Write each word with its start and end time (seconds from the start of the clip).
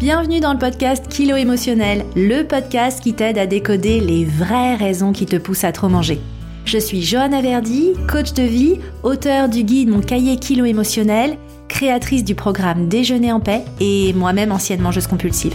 Bienvenue 0.00 0.40
dans 0.40 0.52
le 0.52 0.58
podcast 0.58 1.06
Kilo 1.08 1.36
émotionnel, 1.36 2.04
le 2.16 2.42
podcast 2.42 3.00
qui 3.00 3.14
t'aide 3.14 3.38
à 3.38 3.46
décoder 3.46 4.00
les 4.00 4.24
vraies 4.24 4.74
raisons 4.74 5.12
qui 5.12 5.24
te 5.24 5.36
poussent 5.36 5.62
à 5.62 5.70
trop 5.70 5.88
manger. 5.88 6.20
Je 6.64 6.78
suis 6.78 7.00
Johanna 7.00 7.40
Verdi, 7.40 7.92
coach 8.10 8.32
de 8.32 8.42
vie, 8.42 8.80
auteur 9.04 9.48
du 9.48 9.62
guide 9.62 9.88
Mon 9.88 10.00
cahier 10.00 10.36
Kilo 10.36 10.64
émotionnel, 10.64 11.38
créatrice 11.68 12.24
du 12.24 12.34
programme 12.34 12.88
Déjeuner 12.88 13.30
en 13.30 13.38
paix 13.38 13.64
et 13.78 14.12
moi-même 14.14 14.50
ancienne 14.50 14.80
mangeuse 14.80 15.06
compulsive. 15.06 15.54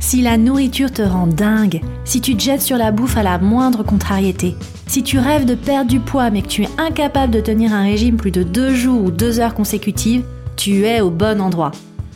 Si 0.00 0.20
la 0.20 0.36
nourriture 0.36 0.90
te 0.90 1.02
rend 1.02 1.28
dingue, 1.28 1.82
si 2.04 2.20
tu 2.20 2.36
te 2.36 2.42
jettes 2.42 2.62
sur 2.62 2.76
la 2.76 2.90
bouffe 2.90 3.16
à 3.16 3.22
la 3.22 3.38
moindre 3.38 3.84
contrariété, 3.84 4.56
si 4.88 5.04
tu 5.04 5.20
rêves 5.20 5.44
de 5.44 5.54
perdre 5.54 5.88
du 5.88 6.00
poids 6.00 6.30
mais 6.30 6.42
que 6.42 6.48
tu 6.48 6.64
es 6.64 6.68
incapable 6.76 7.32
de 7.32 7.40
tenir 7.40 7.72
un 7.72 7.84
régime 7.84 8.16
plus 8.16 8.32
de 8.32 8.42
deux 8.42 8.74
jours 8.74 9.04
ou 9.04 9.12
deux 9.12 9.38
heures 9.38 9.54
consécutives, 9.54 10.24
tu 10.56 10.84
es 10.86 11.00
au 11.00 11.10
bon 11.10 11.40
endroit. 11.40 11.70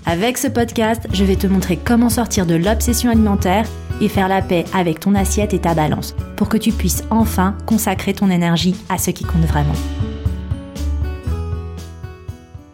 Avec 0.06 0.36
ce 0.36 0.48
podcast, 0.48 1.06
je 1.14 1.24
vais 1.24 1.36
te 1.36 1.46
montrer 1.46 1.78
comment 1.78 2.10
sortir 2.10 2.44
de 2.44 2.54
l'obsession 2.54 3.10
alimentaire 3.10 3.66
et 4.02 4.08
faire 4.08 4.28
la 4.28 4.42
paix 4.42 4.64
avec 4.74 5.00
ton 5.00 5.14
assiette 5.14 5.54
et 5.54 5.60
ta 5.60 5.74
balance 5.74 6.14
pour 6.36 6.50
que 6.50 6.58
tu 6.58 6.72
puisses 6.72 7.04
enfin 7.10 7.56
consacrer 7.64 8.12
ton 8.12 8.28
énergie 8.28 8.76
à 8.90 8.98
ce 8.98 9.10
qui 9.10 9.24
compte 9.24 9.44
vraiment. 9.46 9.74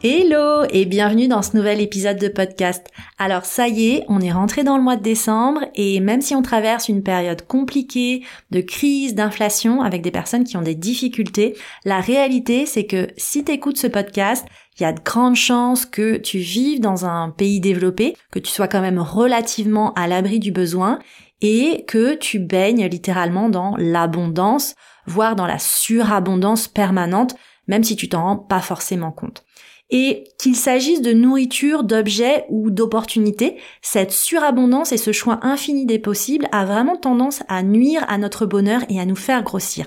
Hello 0.02 0.64
et 0.70 0.86
bienvenue 0.86 1.28
dans 1.28 1.42
ce 1.42 1.54
nouvel 1.54 1.78
épisode 1.78 2.18
de 2.18 2.28
podcast. 2.28 2.86
Alors 3.18 3.44
ça 3.44 3.68
y 3.68 3.90
est, 3.90 4.04
on 4.08 4.22
est 4.22 4.32
rentré 4.32 4.64
dans 4.64 4.78
le 4.78 4.82
mois 4.82 4.96
de 4.96 5.02
décembre 5.02 5.60
et 5.74 6.00
même 6.00 6.22
si 6.22 6.34
on 6.34 6.40
traverse 6.40 6.88
une 6.88 7.02
période 7.02 7.46
compliquée 7.46 8.24
de 8.50 8.62
crise, 8.62 9.14
d'inflation 9.14 9.82
avec 9.82 10.00
des 10.00 10.10
personnes 10.10 10.44
qui 10.44 10.56
ont 10.56 10.62
des 10.62 10.74
difficultés, 10.74 11.54
la 11.84 12.00
réalité 12.00 12.64
c'est 12.64 12.86
que 12.86 13.08
si 13.18 13.44
tu 13.44 13.52
écoutes 13.52 13.76
ce 13.76 13.88
podcast, 13.88 14.46
il 14.78 14.84
y 14.84 14.86
a 14.86 14.94
de 14.94 15.02
grandes 15.04 15.36
chances 15.36 15.84
que 15.84 16.16
tu 16.16 16.38
vives 16.38 16.80
dans 16.80 17.04
un 17.04 17.28
pays 17.28 17.60
développé, 17.60 18.16
que 18.30 18.38
tu 18.38 18.50
sois 18.50 18.68
quand 18.68 18.80
même 18.80 19.00
relativement 19.00 19.92
à 19.92 20.06
l'abri 20.06 20.38
du 20.38 20.50
besoin 20.50 20.98
et 21.42 21.84
que 21.86 22.14
tu 22.14 22.38
baignes 22.38 22.86
littéralement 22.86 23.50
dans 23.50 23.74
l'abondance, 23.76 24.76
voire 25.06 25.36
dans 25.36 25.46
la 25.46 25.58
surabondance 25.58 26.68
permanente, 26.68 27.34
même 27.70 27.84
si 27.84 27.96
tu 27.96 28.08
t'en 28.08 28.24
rends 28.24 28.36
pas 28.36 28.60
forcément 28.60 29.12
compte. 29.12 29.44
Et 29.90 30.24
qu'il 30.38 30.54
s'agisse 30.54 31.02
de 31.02 31.12
nourriture, 31.12 31.84
d'objets 31.84 32.44
ou 32.48 32.70
d'opportunités, 32.70 33.56
cette 33.80 34.12
surabondance 34.12 34.92
et 34.92 34.98
ce 34.98 35.12
choix 35.12 35.38
infini 35.42 35.86
des 35.86 35.98
possibles 35.98 36.48
a 36.52 36.64
vraiment 36.64 36.96
tendance 36.96 37.42
à 37.48 37.62
nuire 37.62 38.04
à 38.08 38.18
notre 38.18 38.44
bonheur 38.44 38.82
et 38.88 39.00
à 39.00 39.06
nous 39.06 39.16
faire 39.16 39.42
grossir. 39.42 39.86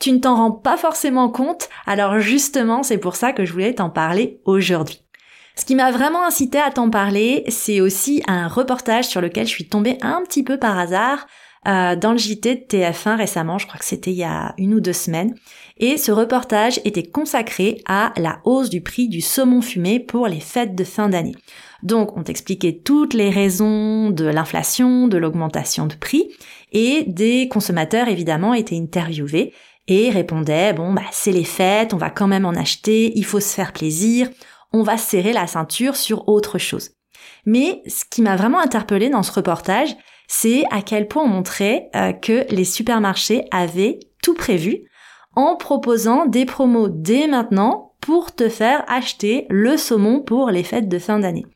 Tu 0.00 0.12
ne 0.12 0.18
t'en 0.18 0.34
rends 0.34 0.50
pas 0.50 0.76
forcément 0.76 1.28
compte, 1.30 1.68
alors 1.86 2.18
justement 2.18 2.82
c'est 2.82 2.98
pour 2.98 3.16
ça 3.16 3.32
que 3.32 3.44
je 3.44 3.52
voulais 3.52 3.74
t'en 3.74 3.90
parler 3.90 4.40
aujourd'hui. 4.44 5.00
Ce 5.56 5.64
qui 5.64 5.76
m'a 5.76 5.92
vraiment 5.92 6.24
incité 6.24 6.58
à 6.58 6.72
t'en 6.72 6.90
parler, 6.90 7.44
c'est 7.48 7.80
aussi 7.80 8.22
un 8.26 8.48
reportage 8.48 9.06
sur 9.06 9.20
lequel 9.20 9.46
je 9.46 9.52
suis 9.52 9.68
tombée 9.68 9.98
un 10.02 10.22
petit 10.22 10.42
peu 10.42 10.58
par 10.58 10.76
hasard 10.76 11.26
euh, 11.66 11.96
dans 11.96 12.12
le 12.12 12.18
JT 12.18 12.54
de 12.54 12.60
TF1 12.60 13.16
récemment, 13.16 13.58
je 13.58 13.66
crois 13.66 13.78
que 13.78 13.84
c'était 13.84 14.10
il 14.10 14.16
y 14.16 14.24
a 14.24 14.54
une 14.58 14.74
ou 14.74 14.80
deux 14.80 14.92
semaines. 14.92 15.34
Et 15.78 15.96
ce 15.96 16.12
reportage 16.12 16.80
était 16.84 17.02
consacré 17.02 17.82
à 17.86 18.12
la 18.16 18.40
hausse 18.44 18.70
du 18.70 18.80
prix 18.80 19.08
du 19.08 19.20
saumon 19.20 19.60
fumé 19.60 19.98
pour 19.98 20.28
les 20.28 20.40
fêtes 20.40 20.74
de 20.74 20.84
fin 20.84 21.08
d'année. 21.08 21.34
Donc 21.82 22.16
on 22.16 22.22
t'expliquait 22.22 22.80
toutes 22.84 23.14
les 23.14 23.30
raisons 23.30 24.10
de 24.10 24.24
l'inflation, 24.24 25.08
de 25.08 25.18
l'augmentation 25.18 25.86
de 25.86 25.94
prix, 25.94 26.28
et 26.72 27.04
des 27.06 27.48
consommateurs 27.48 28.08
évidemment 28.08 28.54
étaient 28.54 28.78
interviewés 28.78 29.52
et 29.86 30.10
répondaient 30.10 30.72
bon 30.72 30.92
bah 30.92 31.02
c'est 31.12 31.32
les 31.32 31.44
fêtes, 31.44 31.92
on 31.92 31.98
va 31.98 32.10
quand 32.10 32.26
même 32.26 32.46
en 32.46 32.54
acheter, 32.54 33.12
il 33.16 33.24
faut 33.24 33.40
se 33.40 33.54
faire 33.54 33.72
plaisir, 33.72 34.30
on 34.72 34.82
va 34.82 34.96
serrer 34.96 35.32
la 35.32 35.46
ceinture 35.46 35.96
sur 35.96 36.28
autre 36.28 36.58
chose. 36.58 36.90
Mais 37.46 37.82
ce 37.86 38.04
qui 38.08 38.22
m'a 38.22 38.36
vraiment 38.36 38.60
interpellé 38.60 39.10
dans 39.10 39.22
ce 39.22 39.32
reportage, 39.32 39.94
c'est 40.26 40.64
à 40.70 40.82
quel 40.82 41.08
point 41.08 41.24
on 41.24 41.28
montrait 41.28 41.90
euh, 41.94 42.12
que 42.12 42.46
les 42.50 42.64
supermarchés 42.64 43.44
avaient 43.50 44.00
tout 44.22 44.34
prévu 44.34 44.84
en 45.36 45.56
proposant 45.56 46.26
des 46.26 46.44
promos 46.44 46.88
dès 46.88 47.26
maintenant 47.26 47.92
pour 48.00 48.34
te 48.34 48.48
faire 48.48 48.84
acheter 48.88 49.46
le 49.50 49.76
saumon 49.76 50.20
pour 50.20 50.50
les 50.50 50.62
fêtes 50.62 50.88
de 50.88 50.98
fin 50.98 51.18
d'année. 51.18 51.46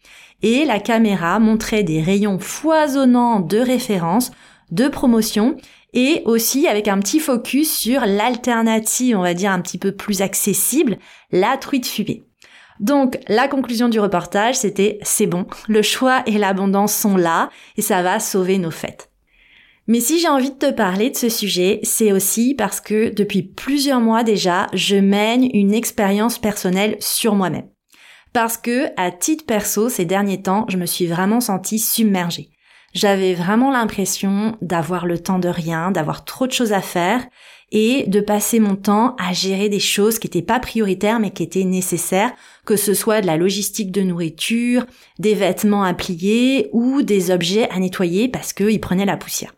Et 0.42 0.64
la 0.64 0.80
caméra 0.80 1.38
montrait 1.38 1.82
des 1.82 2.00
rayons 2.00 2.38
foisonnants 2.38 3.40
de 3.40 3.58
références, 3.58 4.30
de 4.70 4.88
promotions 4.88 5.56
et 5.94 6.22
aussi 6.26 6.66
avec 6.68 6.88
un 6.88 6.98
petit 7.00 7.20
focus 7.20 7.72
sur 7.72 8.02
l'alternative, 8.06 9.16
on 9.16 9.22
va 9.22 9.34
dire 9.34 9.50
un 9.50 9.60
petit 9.60 9.78
peu 9.78 9.92
plus 9.92 10.22
accessible, 10.22 10.98
la 11.32 11.56
truite 11.56 11.86
fumée. 11.86 12.27
Donc 12.80 13.18
la 13.28 13.48
conclusion 13.48 13.88
du 13.88 14.00
reportage, 14.00 14.56
c'était 14.56 14.98
c'est 15.02 15.26
bon, 15.26 15.46
le 15.68 15.82
choix 15.82 16.22
et 16.26 16.38
l'abondance 16.38 16.94
sont 16.94 17.16
là 17.16 17.50
et 17.76 17.82
ça 17.82 18.02
va 18.02 18.20
sauver 18.20 18.58
nos 18.58 18.70
fêtes. 18.70 19.10
Mais 19.88 20.00
si 20.00 20.20
j'ai 20.20 20.28
envie 20.28 20.50
de 20.50 20.56
te 20.56 20.70
parler 20.70 21.08
de 21.08 21.16
ce 21.16 21.30
sujet, 21.30 21.80
c'est 21.82 22.12
aussi 22.12 22.54
parce 22.54 22.80
que 22.80 23.08
depuis 23.08 23.42
plusieurs 23.42 24.00
mois 24.00 24.22
déjà, 24.22 24.66
je 24.74 24.96
mène 24.96 25.48
une 25.54 25.72
expérience 25.72 26.38
personnelle 26.38 26.96
sur 27.00 27.34
moi-même. 27.34 27.68
Parce 28.34 28.58
que, 28.58 28.88
à 28.98 29.10
titre 29.10 29.46
perso, 29.46 29.88
ces 29.88 30.04
derniers 30.04 30.42
temps, 30.42 30.66
je 30.68 30.76
me 30.76 30.84
suis 30.84 31.06
vraiment 31.06 31.40
sentie 31.40 31.78
submergée. 31.78 32.50
J'avais 32.92 33.32
vraiment 33.32 33.70
l'impression 33.70 34.56
d'avoir 34.60 35.06
le 35.06 35.18
temps 35.18 35.38
de 35.38 35.48
rien, 35.48 35.90
d'avoir 35.90 36.26
trop 36.26 36.46
de 36.46 36.52
choses 36.52 36.74
à 36.74 36.82
faire 36.82 37.26
et 37.70 38.04
de 38.06 38.20
passer 38.20 38.60
mon 38.60 38.76
temps 38.76 39.14
à 39.18 39.32
gérer 39.32 39.68
des 39.68 39.80
choses 39.80 40.18
qui 40.18 40.26
n'étaient 40.26 40.42
pas 40.42 40.60
prioritaires 40.60 41.20
mais 41.20 41.30
qui 41.30 41.42
étaient 41.42 41.64
nécessaires, 41.64 42.32
que 42.68 42.76
ce 42.76 42.92
soit 42.92 43.22
de 43.22 43.26
la 43.26 43.38
logistique 43.38 43.90
de 43.90 44.02
nourriture, 44.02 44.84
des 45.18 45.32
vêtements 45.32 45.84
à 45.84 45.94
plier 45.94 46.68
ou 46.72 47.00
des 47.00 47.30
objets 47.30 47.66
à 47.70 47.78
nettoyer 47.78 48.28
parce 48.28 48.52
qu'ils 48.52 48.78
prenaient 48.78 49.06
la 49.06 49.16
poussière. 49.16 49.54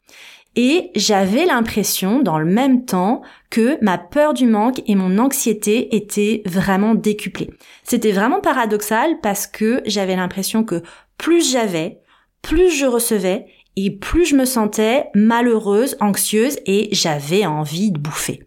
Et 0.54 0.92
j'avais 0.94 1.44
l'impression, 1.44 2.22
dans 2.22 2.38
le 2.38 2.44
même 2.44 2.84
temps, 2.84 3.22
que 3.50 3.82
ma 3.84 3.98
peur 3.98 4.32
du 4.32 4.46
manque 4.46 4.80
et 4.86 4.94
mon 4.94 5.18
anxiété 5.18 5.96
étaient 5.96 6.42
vraiment 6.46 6.94
décuplées. 6.94 7.50
C'était 7.82 8.12
vraiment 8.12 8.40
paradoxal 8.40 9.18
parce 9.20 9.48
que 9.48 9.82
j'avais 9.86 10.14
l'impression 10.14 10.62
que 10.62 10.80
plus 11.18 11.50
j'avais, 11.50 11.98
plus 12.42 12.70
je 12.70 12.86
recevais 12.86 13.46
et 13.74 13.90
plus 13.90 14.24
je 14.24 14.36
me 14.36 14.44
sentais 14.44 15.06
malheureuse, 15.16 15.96
anxieuse 15.98 16.58
et 16.64 16.90
j'avais 16.92 17.44
envie 17.44 17.90
de 17.90 17.98
bouffer. 17.98 18.44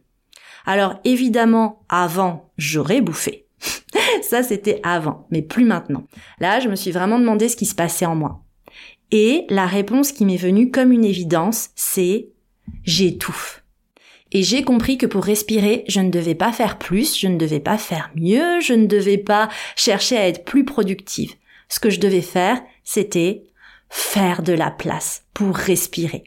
Alors 0.66 1.02
évidemment, 1.04 1.84
avant, 1.90 2.54
j'aurais 2.58 3.02
bouffé. 3.02 3.43
Ça, 4.24 4.42
c'était 4.42 4.80
avant, 4.84 5.28
mais 5.32 5.42
plus 5.42 5.66
maintenant. 5.66 6.08
Là, 6.40 6.60
je 6.60 6.70
me 6.70 6.76
suis 6.76 6.92
vraiment 6.92 7.20
demandé 7.20 7.50
ce 7.50 7.58
qui 7.58 7.66
se 7.66 7.76
passait 7.76 8.06
en 8.06 8.16
moi. 8.16 8.42
Et 9.12 9.46
la 9.50 9.66
réponse 9.66 10.12
qui 10.12 10.26
m'est 10.26 10.38
venue 10.38 10.72
comme 10.72 10.92
une 10.92 11.06
évidence, 11.06 11.70
c'est 11.76 12.30
j'étouffe. 12.84 13.64
Et 14.32 14.42
j'ai 14.42 14.64
compris 14.64 14.98
que 14.98 15.06
pour 15.06 15.24
respirer, 15.24 15.84
je 15.88 16.00
ne 16.00 16.10
devais 16.10 16.34
pas 16.34 16.52
faire 16.52 16.80
plus, 16.80 17.20
je 17.20 17.28
ne 17.28 17.38
devais 17.38 17.60
pas 17.60 17.78
faire 17.78 18.10
mieux, 18.16 18.62
je 18.62 18.74
ne 18.74 18.88
devais 18.88 19.20
pas 19.20 19.50
chercher 19.76 20.18
à 20.18 20.28
être 20.28 20.46
plus 20.46 20.66
productive. 20.66 21.34
Ce 21.70 21.80
que 21.80 21.92
je 21.92 22.00
devais 22.00 22.22
faire, 22.22 22.60
c'était 22.84 23.44
faire 23.90 24.42
de 24.42 24.54
la 24.54 24.72
place 24.72 25.26
pour 25.34 25.56
respirer. 25.56 26.24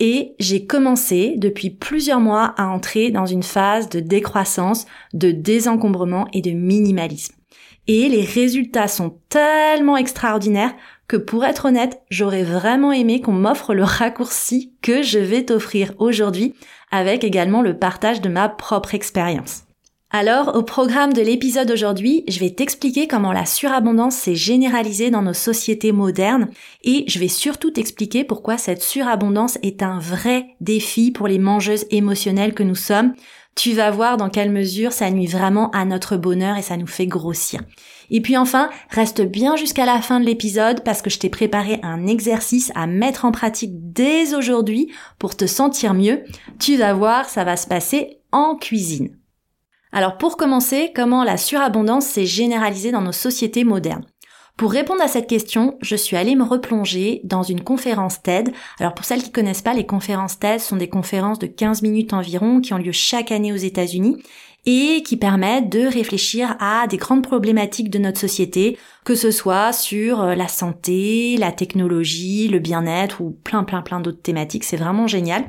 Et 0.00 0.34
j'ai 0.40 0.66
commencé 0.66 1.34
depuis 1.36 1.70
plusieurs 1.70 2.20
mois 2.20 2.54
à 2.56 2.66
entrer 2.66 3.10
dans 3.10 3.26
une 3.26 3.42
phase 3.42 3.88
de 3.88 4.00
décroissance, 4.00 4.86
de 5.12 5.30
désencombrement 5.30 6.26
et 6.32 6.42
de 6.42 6.50
minimalisme. 6.50 7.34
Et 7.86 8.08
les 8.08 8.24
résultats 8.24 8.88
sont 8.88 9.18
tellement 9.28 9.96
extraordinaires 9.96 10.74
que 11.06 11.16
pour 11.16 11.44
être 11.44 11.66
honnête, 11.66 12.00
j'aurais 12.10 12.42
vraiment 12.42 12.92
aimé 12.92 13.20
qu'on 13.20 13.32
m'offre 13.32 13.74
le 13.74 13.84
raccourci 13.84 14.72
que 14.80 15.02
je 15.02 15.18
vais 15.18 15.44
t'offrir 15.44 15.92
aujourd'hui 15.98 16.54
avec 16.90 17.24
également 17.24 17.60
le 17.60 17.78
partage 17.78 18.20
de 18.20 18.28
ma 18.28 18.48
propre 18.48 18.94
expérience. 18.94 19.63
Alors, 20.16 20.54
au 20.54 20.62
programme 20.62 21.12
de 21.12 21.20
l'épisode 21.20 21.72
aujourd'hui, 21.72 22.22
je 22.28 22.38
vais 22.38 22.50
t'expliquer 22.50 23.08
comment 23.08 23.32
la 23.32 23.46
surabondance 23.46 24.14
s'est 24.14 24.36
généralisée 24.36 25.10
dans 25.10 25.22
nos 25.22 25.32
sociétés 25.32 25.90
modernes 25.90 26.50
et 26.84 27.04
je 27.08 27.18
vais 27.18 27.26
surtout 27.26 27.72
t'expliquer 27.72 28.22
pourquoi 28.22 28.56
cette 28.56 28.80
surabondance 28.80 29.58
est 29.64 29.82
un 29.82 29.98
vrai 29.98 30.54
défi 30.60 31.10
pour 31.10 31.26
les 31.26 31.40
mangeuses 31.40 31.86
émotionnelles 31.90 32.54
que 32.54 32.62
nous 32.62 32.76
sommes. 32.76 33.14
Tu 33.56 33.72
vas 33.72 33.90
voir 33.90 34.16
dans 34.16 34.28
quelle 34.28 34.52
mesure 34.52 34.92
ça 34.92 35.10
nuit 35.10 35.26
vraiment 35.26 35.72
à 35.72 35.84
notre 35.84 36.16
bonheur 36.16 36.56
et 36.56 36.62
ça 36.62 36.76
nous 36.76 36.86
fait 36.86 37.08
grossir. 37.08 37.62
Et 38.08 38.20
puis 38.20 38.36
enfin, 38.36 38.70
reste 38.90 39.22
bien 39.22 39.56
jusqu'à 39.56 39.84
la 39.84 40.00
fin 40.00 40.20
de 40.20 40.26
l'épisode 40.26 40.84
parce 40.84 41.02
que 41.02 41.10
je 41.10 41.18
t'ai 41.18 41.28
préparé 41.28 41.80
un 41.82 42.06
exercice 42.06 42.70
à 42.76 42.86
mettre 42.86 43.24
en 43.24 43.32
pratique 43.32 43.72
dès 43.92 44.32
aujourd'hui 44.36 44.92
pour 45.18 45.36
te 45.36 45.46
sentir 45.48 45.92
mieux. 45.92 46.22
Tu 46.60 46.76
vas 46.76 46.94
voir, 46.94 47.28
ça 47.28 47.42
va 47.42 47.56
se 47.56 47.66
passer 47.66 48.20
en 48.30 48.54
cuisine. 48.54 49.10
Alors 49.96 50.18
pour 50.18 50.36
commencer, 50.36 50.90
comment 50.92 51.22
la 51.22 51.36
surabondance 51.36 52.06
s'est 52.06 52.26
généralisée 52.26 52.90
dans 52.90 53.00
nos 53.00 53.12
sociétés 53.12 53.62
modernes? 53.62 54.04
Pour 54.56 54.72
répondre 54.72 55.00
à 55.00 55.06
cette 55.06 55.28
question, 55.28 55.78
je 55.82 55.94
suis 55.94 56.16
allée 56.16 56.34
me 56.34 56.42
replonger 56.42 57.20
dans 57.22 57.44
une 57.44 57.62
conférence 57.62 58.20
TED. 58.20 58.52
Alors 58.80 58.94
pour 58.94 59.04
celles 59.04 59.22
qui 59.22 59.30
connaissent 59.30 59.62
pas, 59.62 59.72
les 59.72 59.86
conférences 59.86 60.40
TED 60.40 60.58
sont 60.58 60.74
des 60.74 60.88
conférences 60.88 61.38
de 61.38 61.46
15 61.46 61.82
minutes 61.82 62.12
environ 62.12 62.60
qui 62.60 62.74
ont 62.74 62.78
lieu 62.78 62.90
chaque 62.90 63.30
année 63.30 63.52
aux 63.52 63.56
États-Unis 63.56 64.20
et 64.66 65.04
qui 65.04 65.16
permettent 65.16 65.70
de 65.70 65.86
réfléchir 65.86 66.56
à 66.58 66.88
des 66.88 66.96
grandes 66.96 67.22
problématiques 67.22 67.90
de 67.90 68.00
notre 68.00 68.18
société, 68.18 68.76
que 69.04 69.14
ce 69.14 69.30
soit 69.30 69.72
sur 69.72 70.22
euh, 70.22 70.34
la 70.34 70.48
santé, 70.48 71.36
la 71.38 71.52
technologie, 71.52 72.48
le 72.48 72.58
bien-être 72.58 73.20
ou 73.20 73.30
plein 73.44 73.62
plein 73.62 73.82
plein 73.82 74.00
d'autres 74.00 74.22
thématiques. 74.22 74.64
C'est 74.64 74.76
vraiment 74.76 75.06
génial. 75.06 75.44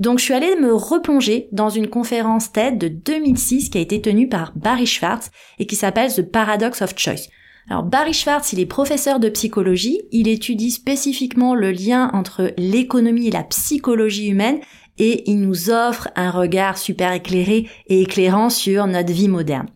Donc 0.00 0.18
je 0.18 0.24
suis 0.24 0.34
allée 0.34 0.56
me 0.56 0.74
replonger 0.74 1.48
dans 1.52 1.68
une 1.68 1.86
conférence 1.86 2.52
TED 2.52 2.78
de 2.78 2.88
2006 2.88 3.68
qui 3.68 3.76
a 3.76 3.82
été 3.82 4.00
tenue 4.00 4.30
par 4.30 4.52
Barry 4.56 4.86
Schwartz 4.86 5.30
et 5.58 5.66
qui 5.66 5.76
s'appelle 5.76 6.10
The 6.10 6.22
Paradox 6.22 6.80
of 6.80 6.94
Choice. 6.96 7.28
Alors 7.68 7.82
Barry 7.82 8.14
Schwartz, 8.14 8.54
il 8.54 8.60
est 8.60 8.66
professeur 8.66 9.20
de 9.20 9.28
psychologie, 9.28 10.00
il 10.10 10.26
étudie 10.26 10.70
spécifiquement 10.70 11.54
le 11.54 11.70
lien 11.70 12.10
entre 12.14 12.54
l'économie 12.56 13.28
et 13.28 13.30
la 13.30 13.44
psychologie 13.44 14.28
humaine 14.28 14.60
et 14.96 15.30
il 15.30 15.42
nous 15.42 15.68
offre 15.68 16.08
un 16.16 16.30
regard 16.30 16.78
super 16.78 17.12
éclairé 17.12 17.68
et 17.86 18.00
éclairant 18.00 18.48
sur 18.48 18.86
notre 18.86 19.12
vie 19.12 19.28
moderne. 19.28 19.68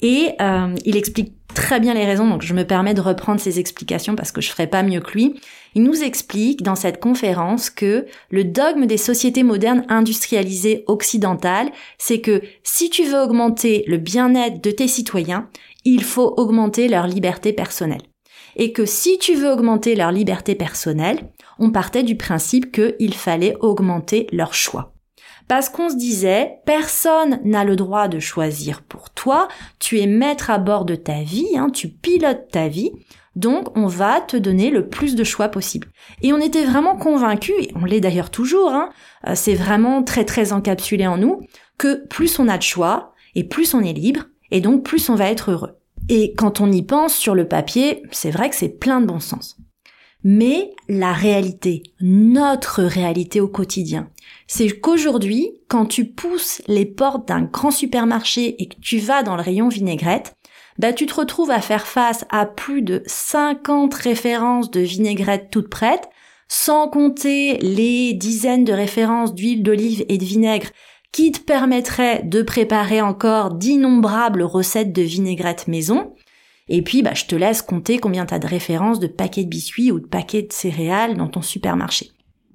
Et 0.00 0.30
euh, 0.40 0.74
il 0.86 0.96
explique 0.96 1.34
très 1.56 1.80
bien 1.80 1.94
les 1.94 2.04
raisons, 2.04 2.28
donc 2.28 2.42
je 2.42 2.52
me 2.52 2.66
permets 2.66 2.92
de 2.92 3.00
reprendre 3.00 3.40
ses 3.40 3.58
explications 3.58 4.14
parce 4.14 4.30
que 4.30 4.42
je 4.42 4.50
ferai 4.50 4.66
pas 4.66 4.82
mieux 4.82 5.00
que 5.00 5.12
lui. 5.12 5.40
Il 5.74 5.82
nous 5.82 6.02
explique 6.02 6.62
dans 6.62 6.74
cette 6.74 7.00
conférence 7.00 7.70
que 7.70 8.06
le 8.30 8.44
dogme 8.44 8.86
des 8.86 8.98
sociétés 8.98 9.42
modernes 9.42 9.84
industrialisées 9.88 10.84
occidentales, 10.86 11.70
c'est 11.96 12.20
que 12.20 12.42
si 12.62 12.90
tu 12.90 13.04
veux 13.04 13.18
augmenter 13.18 13.84
le 13.88 13.96
bien-être 13.96 14.62
de 14.62 14.70
tes 14.70 14.86
citoyens, 14.86 15.48
il 15.86 16.04
faut 16.04 16.34
augmenter 16.36 16.88
leur 16.88 17.06
liberté 17.06 17.54
personnelle. 17.54 18.02
Et 18.56 18.72
que 18.72 18.84
si 18.84 19.18
tu 19.18 19.34
veux 19.34 19.50
augmenter 19.50 19.96
leur 19.96 20.12
liberté 20.12 20.54
personnelle, 20.54 21.30
on 21.58 21.70
partait 21.70 22.02
du 22.02 22.16
principe 22.16 22.70
qu'il 22.70 23.14
fallait 23.14 23.56
augmenter 23.60 24.26
leur 24.30 24.52
choix. 24.52 24.95
Parce 25.48 25.68
qu'on 25.68 25.88
se 25.88 25.96
disait, 25.96 26.58
personne 26.64 27.40
n'a 27.44 27.64
le 27.64 27.76
droit 27.76 28.08
de 28.08 28.18
choisir 28.18 28.82
pour 28.82 29.10
toi, 29.10 29.48
tu 29.78 30.00
es 30.00 30.06
maître 30.06 30.50
à 30.50 30.58
bord 30.58 30.84
de 30.84 30.96
ta 30.96 31.22
vie, 31.22 31.56
hein, 31.56 31.70
tu 31.70 31.88
pilotes 31.88 32.48
ta 32.50 32.68
vie, 32.68 32.90
donc 33.36 33.76
on 33.76 33.86
va 33.86 34.20
te 34.20 34.36
donner 34.36 34.70
le 34.70 34.88
plus 34.88 35.14
de 35.14 35.22
choix 35.22 35.48
possible. 35.48 35.88
Et 36.22 36.32
on 36.32 36.38
était 36.38 36.64
vraiment 36.64 36.96
convaincus, 36.96 37.54
et 37.60 37.70
on 37.76 37.84
l'est 37.84 38.00
d'ailleurs 38.00 38.30
toujours, 38.30 38.70
hein, 38.70 38.90
euh, 39.28 39.32
c'est 39.36 39.54
vraiment 39.54 40.02
très 40.02 40.24
très 40.24 40.52
encapsulé 40.52 41.06
en 41.06 41.18
nous, 41.18 41.40
que 41.78 42.06
plus 42.06 42.38
on 42.40 42.48
a 42.48 42.58
de 42.58 42.62
choix, 42.62 43.12
et 43.34 43.44
plus 43.44 43.74
on 43.74 43.82
est 43.82 43.92
libre, 43.92 44.24
et 44.50 44.60
donc 44.60 44.82
plus 44.82 45.08
on 45.10 45.14
va 45.14 45.30
être 45.30 45.52
heureux. 45.52 45.78
Et 46.08 46.34
quand 46.34 46.60
on 46.60 46.72
y 46.72 46.82
pense 46.82 47.14
sur 47.14 47.34
le 47.34 47.46
papier, 47.46 48.02
c'est 48.10 48.30
vrai 48.30 48.48
que 48.48 48.56
c'est 48.56 48.80
plein 48.80 49.00
de 49.00 49.06
bon 49.06 49.20
sens. 49.20 49.58
Mais 50.28 50.72
la 50.88 51.12
réalité, 51.12 51.84
notre 52.00 52.82
réalité 52.82 53.40
au 53.40 53.46
quotidien, 53.46 54.10
c'est 54.48 54.68
qu'aujourd'hui, 54.80 55.52
quand 55.68 55.86
tu 55.86 56.04
pousses 56.04 56.62
les 56.66 56.84
portes 56.84 57.28
d'un 57.28 57.42
grand 57.42 57.70
supermarché 57.70 58.60
et 58.60 58.66
que 58.66 58.74
tu 58.80 58.98
vas 58.98 59.22
dans 59.22 59.36
le 59.36 59.42
rayon 59.42 59.68
vinaigrette, 59.68 60.34
bah 60.80 60.92
tu 60.92 61.06
te 61.06 61.14
retrouves 61.14 61.52
à 61.52 61.60
faire 61.60 61.86
face 61.86 62.24
à 62.28 62.44
plus 62.44 62.82
de 62.82 63.04
50 63.06 63.94
références 63.94 64.72
de 64.72 64.80
vinaigrette 64.80 65.46
toutes 65.52 65.70
prêtes, 65.70 66.08
sans 66.48 66.88
compter 66.88 67.58
les 67.58 68.12
dizaines 68.12 68.64
de 68.64 68.72
références 68.72 69.32
d'huile 69.32 69.62
d'olive 69.62 70.04
et 70.08 70.18
de 70.18 70.24
vinaigre 70.24 70.70
qui 71.12 71.30
te 71.30 71.38
permettraient 71.38 72.24
de 72.24 72.42
préparer 72.42 73.00
encore 73.00 73.54
d'innombrables 73.54 74.42
recettes 74.42 74.92
de 74.92 75.02
vinaigrette 75.02 75.68
maison. 75.68 76.15
Et 76.68 76.82
puis, 76.82 77.02
bah, 77.02 77.14
je 77.14 77.26
te 77.26 77.36
laisse 77.36 77.62
compter 77.62 77.98
combien 77.98 78.26
tu 78.26 78.34
as 78.34 78.38
de 78.38 78.46
références 78.46 78.98
de 78.98 79.06
paquets 79.06 79.44
de 79.44 79.48
biscuits 79.48 79.92
ou 79.92 80.00
de 80.00 80.06
paquets 80.06 80.42
de 80.42 80.52
céréales 80.52 81.16
dans 81.16 81.28
ton 81.28 81.42
supermarché. 81.42 82.10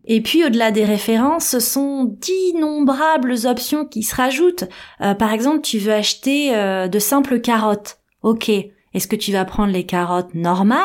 Et 0.05 0.21
puis 0.21 0.43
au-delà 0.43 0.71
des 0.71 0.83
références, 0.83 1.45
ce 1.45 1.59
sont 1.59 2.05
d'innombrables 2.05 3.35
options 3.45 3.85
qui 3.85 4.03
se 4.03 4.15
rajoutent. 4.15 4.65
Euh, 5.01 5.13
par 5.13 5.31
exemple, 5.31 5.61
tu 5.61 5.77
veux 5.77 5.93
acheter 5.93 6.55
euh, 6.55 6.87
de 6.87 6.99
simples 6.99 7.39
carottes. 7.39 7.99
Ok, 8.23 8.49
est-ce 8.49 9.07
que 9.07 9.15
tu 9.15 9.31
vas 9.31 9.45
prendre 9.45 9.71
les 9.71 9.85
carottes 9.85 10.33
normales? 10.33 10.81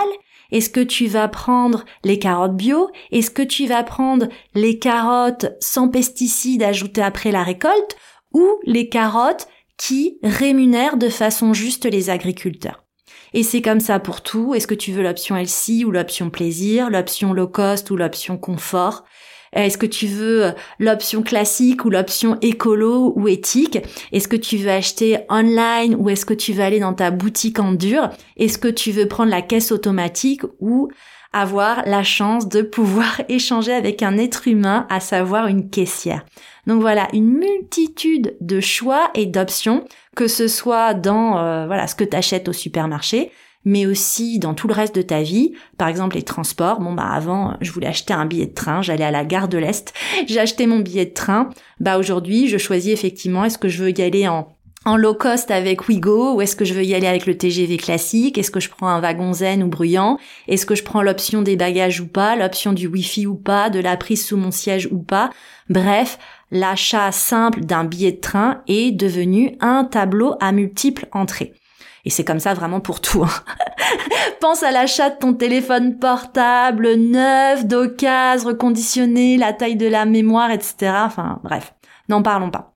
Est-ce 0.53 0.71
que 0.71 0.81
tu 0.81 1.07
vas 1.07 1.29
prendre 1.29 1.85
les 2.05 2.19
carottes 2.19 2.57
bio? 2.57 2.91
Est-ce 3.11 3.31
que 3.31 3.43
tu 3.43 3.67
vas 3.67 3.83
prendre 3.83 4.29
les 4.55 4.79
carottes 4.79 5.47
sans 5.61 5.89
pesticides 5.89 6.63
ajoutés 6.63 7.03
après 7.03 7.33
la 7.33 7.43
récolte? 7.43 7.97
Ou 8.33 8.47
les 8.65 8.89
carottes 8.89 9.49
qui 9.77 10.19
rémunèrent 10.23 10.99
de 10.99 11.09
façon 11.09 11.53
juste 11.53 11.87
les 11.87 12.11
agriculteurs? 12.11 12.86
Et 13.37 13.43
c'est 13.43 13.61
comme 13.61 13.81
ça 13.81 14.01
pour 14.01 14.23
tout. 14.23 14.55
Est-ce 14.55 14.67
que 14.67 14.75
tu 14.75 14.93
veux 14.93 15.03
l'option 15.03 15.37
LC 15.37 15.85
ou 15.85 15.91
l'option 15.91 16.31
plaisir, 16.31 16.89
l'option 16.89 17.35
low 17.35 17.47
cost 17.47 17.91
ou 17.91 17.97
l'option 17.97 18.39
confort? 18.39 19.05
Est-ce 19.53 19.77
que 19.77 19.85
tu 19.85 20.07
veux 20.07 20.55
l'option 20.79 21.23
classique 21.23 21.85
ou 21.85 21.91
l'option 21.91 22.39
écolo 22.41 23.13
ou 23.15 23.29
éthique? 23.29 23.79
Est-ce 24.11 24.27
que 24.27 24.37
tu 24.37 24.57
veux 24.57 24.71
acheter 24.71 25.19
online 25.29 25.97
ou 25.99 26.09
est-ce 26.09 26.25
que 26.25 26.33
tu 26.33 26.55
veux 26.55 26.63
aller 26.63 26.81
dans 26.81 26.95
ta 26.95 27.11
boutique 27.11 27.59
en 27.59 27.73
dur? 27.73 28.09
Est-ce 28.39 28.57
que 28.57 28.69
tu 28.69 28.91
veux 28.91 29.07
prendre 29.07 29.31
la 29.31 29.43
caisse 29.43 29.71
automatique 29.71 30.41
ou 30.61 30.89
avoir 31.35 31.83
la 31.85 32.03
chance 32.03 32.49
de 32.49 32.63
pouvoir 32.63 33.21
échanger 33.29 33.75
avec 33.75 34.03
un 34.03 34.17
être 34.17 34.49
humain, 34.49 34.87
à 34.89 34.99
savoir 34.99 35.47
une 35.49 35.69
caissière? 35.69 36.25
Donc 36.67 36.81
voilà, 36.81 37.09
une 37.13 37.31
multitude 37.31 38.37
de 38.41 38.61
choix 38.61 39.11
et 39.15 39.27
d'options, 39.27 39.85
que 40.15 40.27
ce 40.27 40.49
soit 40.49 40.95
dans 40.95 41.39
euh, 41.39 41.67
voilà 41.67 41.87
ce 41.87 41.95
que 41.95 42.05
tu 42.05 42.17
achètes 42.17 42.49
au 42.49 42.53
supermarché, 42.53 43.31
mais 43.65 43.85
aussi 43.87 44.39
dans 44.39 44.55
tout 44.55 44.69
le 44.69 44.75
reste 44.75 44.95
de 44.95 45.03
ta 45.03 45.23
vie. 45.23 45.53
Par 45.77 45.89
exemple, 45.89 46.17
les 46.17 46.23
transports. 46.23 46.81
Bon, 46.81 46.93
bah, 46.93 47.09
avant, 47.11 47.57
je 47.61 47.71
voulais 47.73 47.89
acheter 47.89 48.15
un 48.15 48.27
billet 48.27 48.47
de 48.47 48.55
train. 48.55 48.81
J'allais 48.83 49.05
à 49.05 49.11
la 49.11 49.25
gare 49.25 49.49
de 49.49 49.59
l'Est. 49.59 49.93
J'ai 50.27 50.41
acheté 50.41 50.67
mon 50.67 50.79
billet 50.79 51.07
de 51.07 51.15
train. 51.15 51.51
Bah, 51.81 51.99
aujourd'hui, 51.99 52.49
je 52.49 52.59
choisis 52.59 52.93
effectivement, 52.93 53.45
est-ce 53.45 53.59
que 53.59 53.69
je 53.69 53.83
veux 53.83 53.91
y 53.91 54.03
aller 54.03 54.27
en 54.29 54.56
en 54.87 54.97
low 54.97 55.15
cost 55.15 55.51
avec 55.51 55.89
Wigo 55.89 56.35
ou 56.35 56.41
est-ce 56.41 56.55
que 56.55 56.65
je 56.65 56.73
veux 56.73 56.85
y 56.85 56.95
aller 56.95 57.09
avec 57.09 57.27
le 57.27 57.37
TGV 57.37 57.77
classique? 57.77 58.39
Est-ce 58.39 58.53
que 58.53 58.61
je 58.61 58.71
prends 58.71 58.89
un 58.89 59.01
wagon 59.01 59.33
zen 59.33 59.63
ou 59.65 59.69
bruyant? 59.69 60.17
Est-ce 60.47 60.65
que 60.65 60.77
je 60.77 60.85
prends 60.85 61.03
l'option 61.03 61.43
des 61.43 61.57
bagages 61.57 62.01
ou 62.01 62.07
pas? 62.07 62.37
L'option 62.37 62.73
du 62.73 62.87
Wi-Fi 62.87 63.27
ou 63.27 63.35
pas? 63.35 63.69
De 63.69 63.81
la 63.81 63.97
prise 63.97 64.25
sous 64.25 64.37
mon 64.37 64.53
siège 64.53 64.89
ou 64.93 64.99
pas? 64.99 65.31
Bref, 65.69 66.19
l'achat 66.53 67.11
simple 67.11 67.65
d'un 67.65 67.83
billet 67.83 68.13
de 68.13 68.21
train 68.21 68.63
est 68.69 68.93
devenu 68.93 69.57
un 69.61 69.85
tableau 69.85 70.37
à 70.41 70.53
multiples 70.53 71.09
entrées. 71.11 71.53
Et 72.05 72.11
c'est 72.11 72.25
comme 72.25 72.39
ça 72.39 72.55
vraiment 72.55 72.79
pour 72.79 73.01
tout. 73.01 73.25
Hein. 73.25 73.31
Pense 74.41 74.63
à 74.63 74.71
l'achat 74.71 75.11
de 75.11 75.19
ton 75.19 75.35
téléphone 75.35 75.99
portable 75.99 76.95
neuf, 76.95 77.67
d'occasion, 77.67 78.51
reconditionné, 78.51 79.37
la 79.37 79.53
taille 79.53 79.75
de 79.75 79.89
la 79.89 80.05
mémoire, 80.05 80.53
etc. 80.53 80.93
Enfin 81.05 81.41
bref, 81.43 81.75
n'en 82.09 82.23
parlons 82.23 82.53
pas. 82.53 82.76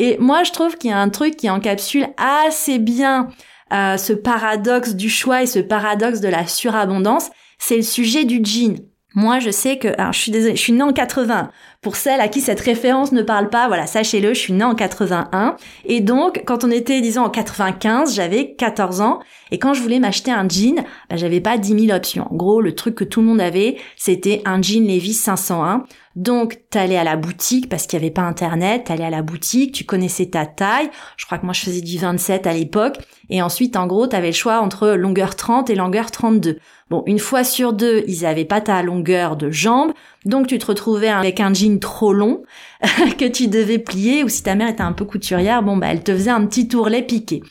Et 0.00 0.16
moi, 0.18 0.44
je 0.44 0.50
trouve 0.50 0.78
qu'il 0.78 0.88
y 0.88 0.94
a 0.94 0.98
un 0.98 1.10
truc 1.10 1.36
qui 1.36 1.50
encapsule 1.50 2.06
assez 2.16 2.78
bien 2.78 3.28
euh, 3.70 3.98
ce 3.98 4.14
paradoxe 4.14 4.94
du 4.94 5.10
choix 5.10 5.42
et 5.42 5.46
ce 5.46 5.58
paradoxe 5.58 6.20
de 6.20 6.28
la 6.28 6.46
surabondance, 6.46 7.28
c'est 7.58 7.76
le 7.76 7.82
sujet 7.82 8.24
du 8.24 8.40
jean. 8.42 8.78
Moi, 9.14 9.40
je 9.40 9.50
sais 9.50 9.76
que, 9.76 9.88
alors, 10.00 10.14
je 10.14 10.20
suis 10.20 10.32
désolée, 10.32 10.56
je 10.56 10.60
suis 10.62 10.72
née 10.72 10.82
en 10.82 10.94
80. 10.94 11.50
Pour 11.82 11.96
celles 11.96 12.20
à 12.20 12.28
qui 12.28 12.40
cette 12.40 12.60
référence 12.60 13.12
ne 13.12 13.22
parle 13.22 13.50
pas, 13.50 13.68
voilà, 13.68 13.86
sachez-le, 13.86 14.32
je 14.32 14.38
suis 14.38 14.52
née 14.54 14.64
en 14.64 14.74
81. 14.74 15.56
Et 15.84 16.00
donc, 16.00 16.44
quand 16.46 16.64
on 16.64 16.70
était, 16.70 17.02
disons, 17.02 17.24
en 17.24 17.30
95, 17.30 18.14
j'avais 18.14 18.54
14 18.54 19.02
ans. 19.02 19.20
Et 19.50 19.58
quand 19.58 19.74
je 19.74 19.82
voulais 19.82 19.98
m'acheter 19.98 20.30
un 20.30 20.48
jean, 20.48 20.84
bah, 21.10 21.16
j'avais 21.16 21.40
pas 21.40 21.58
10 21.58 21.86
000 21.86 21.96
options. 21.96 22.26
En 22.30 22.36
gros, 22.36 22.62
le 22.62 22.74
truc 22.74 22.94
que 22.94 23.04
tout 23.04 23.20
le 23.20 23.26
monde 23.26 23.40
avait, 23.42 23.76
c'était 23.96 24.40
un 24.46 24.62
jean 24.62 24.86
Levi's 24.86 25.20
501. 25.20 25.84
Donc, 26.16 26.62
t'allais 26.70 26.96
à 26.96 27.04
la 27.04 27.16
boutique 27.16 27.68
parce 27.68 27.86
qu'il 27.86 27.98
n'y 27.98 28.04
avait 28.04 28.12
pas 28.12 28.22
internet, 28.22 28.84
t'allais 28.84 29.04
à 29.04 29.10
la 29.10 29.22
boutique, 29.22 29.72
tu 29.72 29.84
connaissais 29.84 30.26
ta 30.26 30.44
taille. 30.44 30.90
Je 31.16 31.24
crois 31.24 31.38
que 31.38 31.44
moi, 31.44 31.54
je 31.54 31.60
faisais 31.60 31.80
du 31.80 31.98
27 31.98 32.46
à 32.48 32.52
l'époque. 32.52 32.98
Et 33.28 33.42
ensuite, 33.42 33.76
en 33.76 33.86
gros, 33.86 34.08
t'avais 34.08 34.28
le 34.28 34.32
choix 34.32 34.60
entre 34.60 34.90
longueur 34.90 35.36
30 35.36 35.70
et 35.70 35.76
longueur 35.76 36.10
32. 36.10 36.58
Bon, 36.90 37.04
une 37.06 37.20
fois 37.20 37.44
sur 37.44 37.72
deux, 37.72 38.02
ils 38.08 38.26
avaient 38.26 38.44
pas 38.44 38.60
ta 38.60 38.82
longueur 38.82 39.36
de 39.36 39.50
jambe. 39.50 39.92
Donc, 40.24 40.48
tu 40.48 40.58
te 40.58 40.66
retrouvais 40.66 41.08
avec 41.08 41.38
un 41.38 41.54
jean 41.54 41.78
trop 41.78 42.12
long 42.12 42.42
que 43.18 43.28
tu 43.28 43.48
devais 43.48 43.78
plier 43.78 44.24
ou 44.24 44.28
si 44.28 44.42
ta 44.42 44.54
mère 44.54 44.68
était 44.68 44.82
un 44.82 44.92
peu 44.92 45.04
couturière, 45.04 45.62
bon, 45.62 45.76
bah, 45.76 45.88
elle 45.90 46.02
te 46.02 46.12
faisait 46.12 46.30
un 46.30 46.46
petit 46.46 46.68
tourlet 46.68 47.02
piqué. 47.02 47.42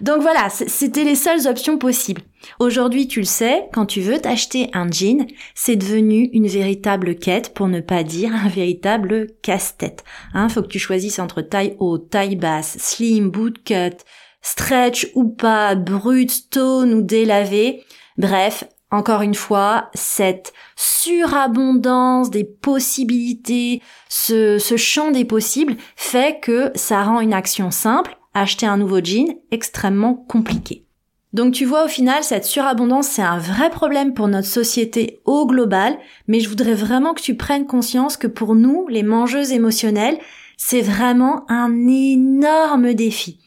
Donc 0.00 0.20
voilà, 0.20 0.48
c'était 0.50 1.04
les 1.04 1.14
seules 1.14 1.48
options 1.48 1.78
possibles. 1.78 2.20
Aujourd'hui, 2.60 3.08
tu 3.08 3.20
le 3.20 3.26
sais, 3.26 3.64
quand 3.72 3.86
tu 3.86 4.02
veux 4.02 4.20
t'acheter 4.20 4.68
un 4.74 4.90
jean, 4.90 5.26
c'est 5.54 5.76
devenu 5.76 6.28
une 6.32 6.46
véritable 6.46 7.16
quête, 7.16 7.54
pour 7.54 7.68
ne 7.68 7.80
pas 7.80 8.04
dire 8.04 8.34
un 8.34 8.48
véritable 8.48 9.28
casse-tête. 9.42 10.04
Hein, 10.34 10.48
faut 10.48 10.62
que 10.62 10.68
tu 10.68 10.78
choisisses 10.78 11.18
entre 11.18 11.40
taille 11.40 11.76
haute, 11.78 12.10
taille 12.10 12.36
basse, 12.36 12.76
slim, 12.78 13.30
bootcut, 13.30 13.96
stretch 14.42 15.08
ou 15.14 15.30
pas, 15.30 15.74
brut, 15.74 16.30
stone 16.30 16.92
ou 16.92 17.02
délavé. 17.02 17.82
Bref, 18.18 18.64
encore 18.90 19.22
une 19.22 19.34
fois, 19.34 19.90
cette 19.94 20.52
surabondance 20.76 22.30
des 22.30 22.44
possibilités, 22.44 23.82
ce, 24.08 24.58
champ 24.76 25.10
des 25.10 25.24
possibles 25.24 25.76
fait 25.96 26.38
que 26.40 26.70
ça 26.74 27.02
rend 27.02 27.20
une 27.20 27.34
action 27.34 27.70
simple, 27.70 28.16
acheter 28.34 28.66
un 28.66 28.76
nouveau 28.76 29.00
jean, 29.02 29.38
extrêmement 29.50 30.14
compliqué. 30.14 30.84
Donc 31.32 31.52
tu 31.52 31.64
vois 31.64 31.84
au 31.84 31.88
final 31.88 32.22
cette 32.22 32.46
surabondance 32.46 33.08
c'est 33.08 33.22
un 33.22 33.38
vrai 33.38 33.68
problème 33.68 34.14
pour 34.14 34.28
notre 34.28 34.48
société 34.48 35.20
au 35.24 35.46
global, 35.46 35.98
mais 36.28 36.40
je 36.40 36.48
voudrais 36.48 36.74
vraiment 36.74 37.12
que 37.12 37.20
tu 37.20 37.36
prennes 37.36 37.66
conscience 37.66 38.16
que 38.16 38.26
pour 38.26 38.54
nous, 38.54 38.86
les 38.88 39.02
mangeuses 39.02 39.52
émotionnelles, 39.52 40.18
c'est 40.56 40.80
vraiment 40.80 41.44
un 41.50 41.88
énorme 41.88 42.94
défi. 42.94 43.40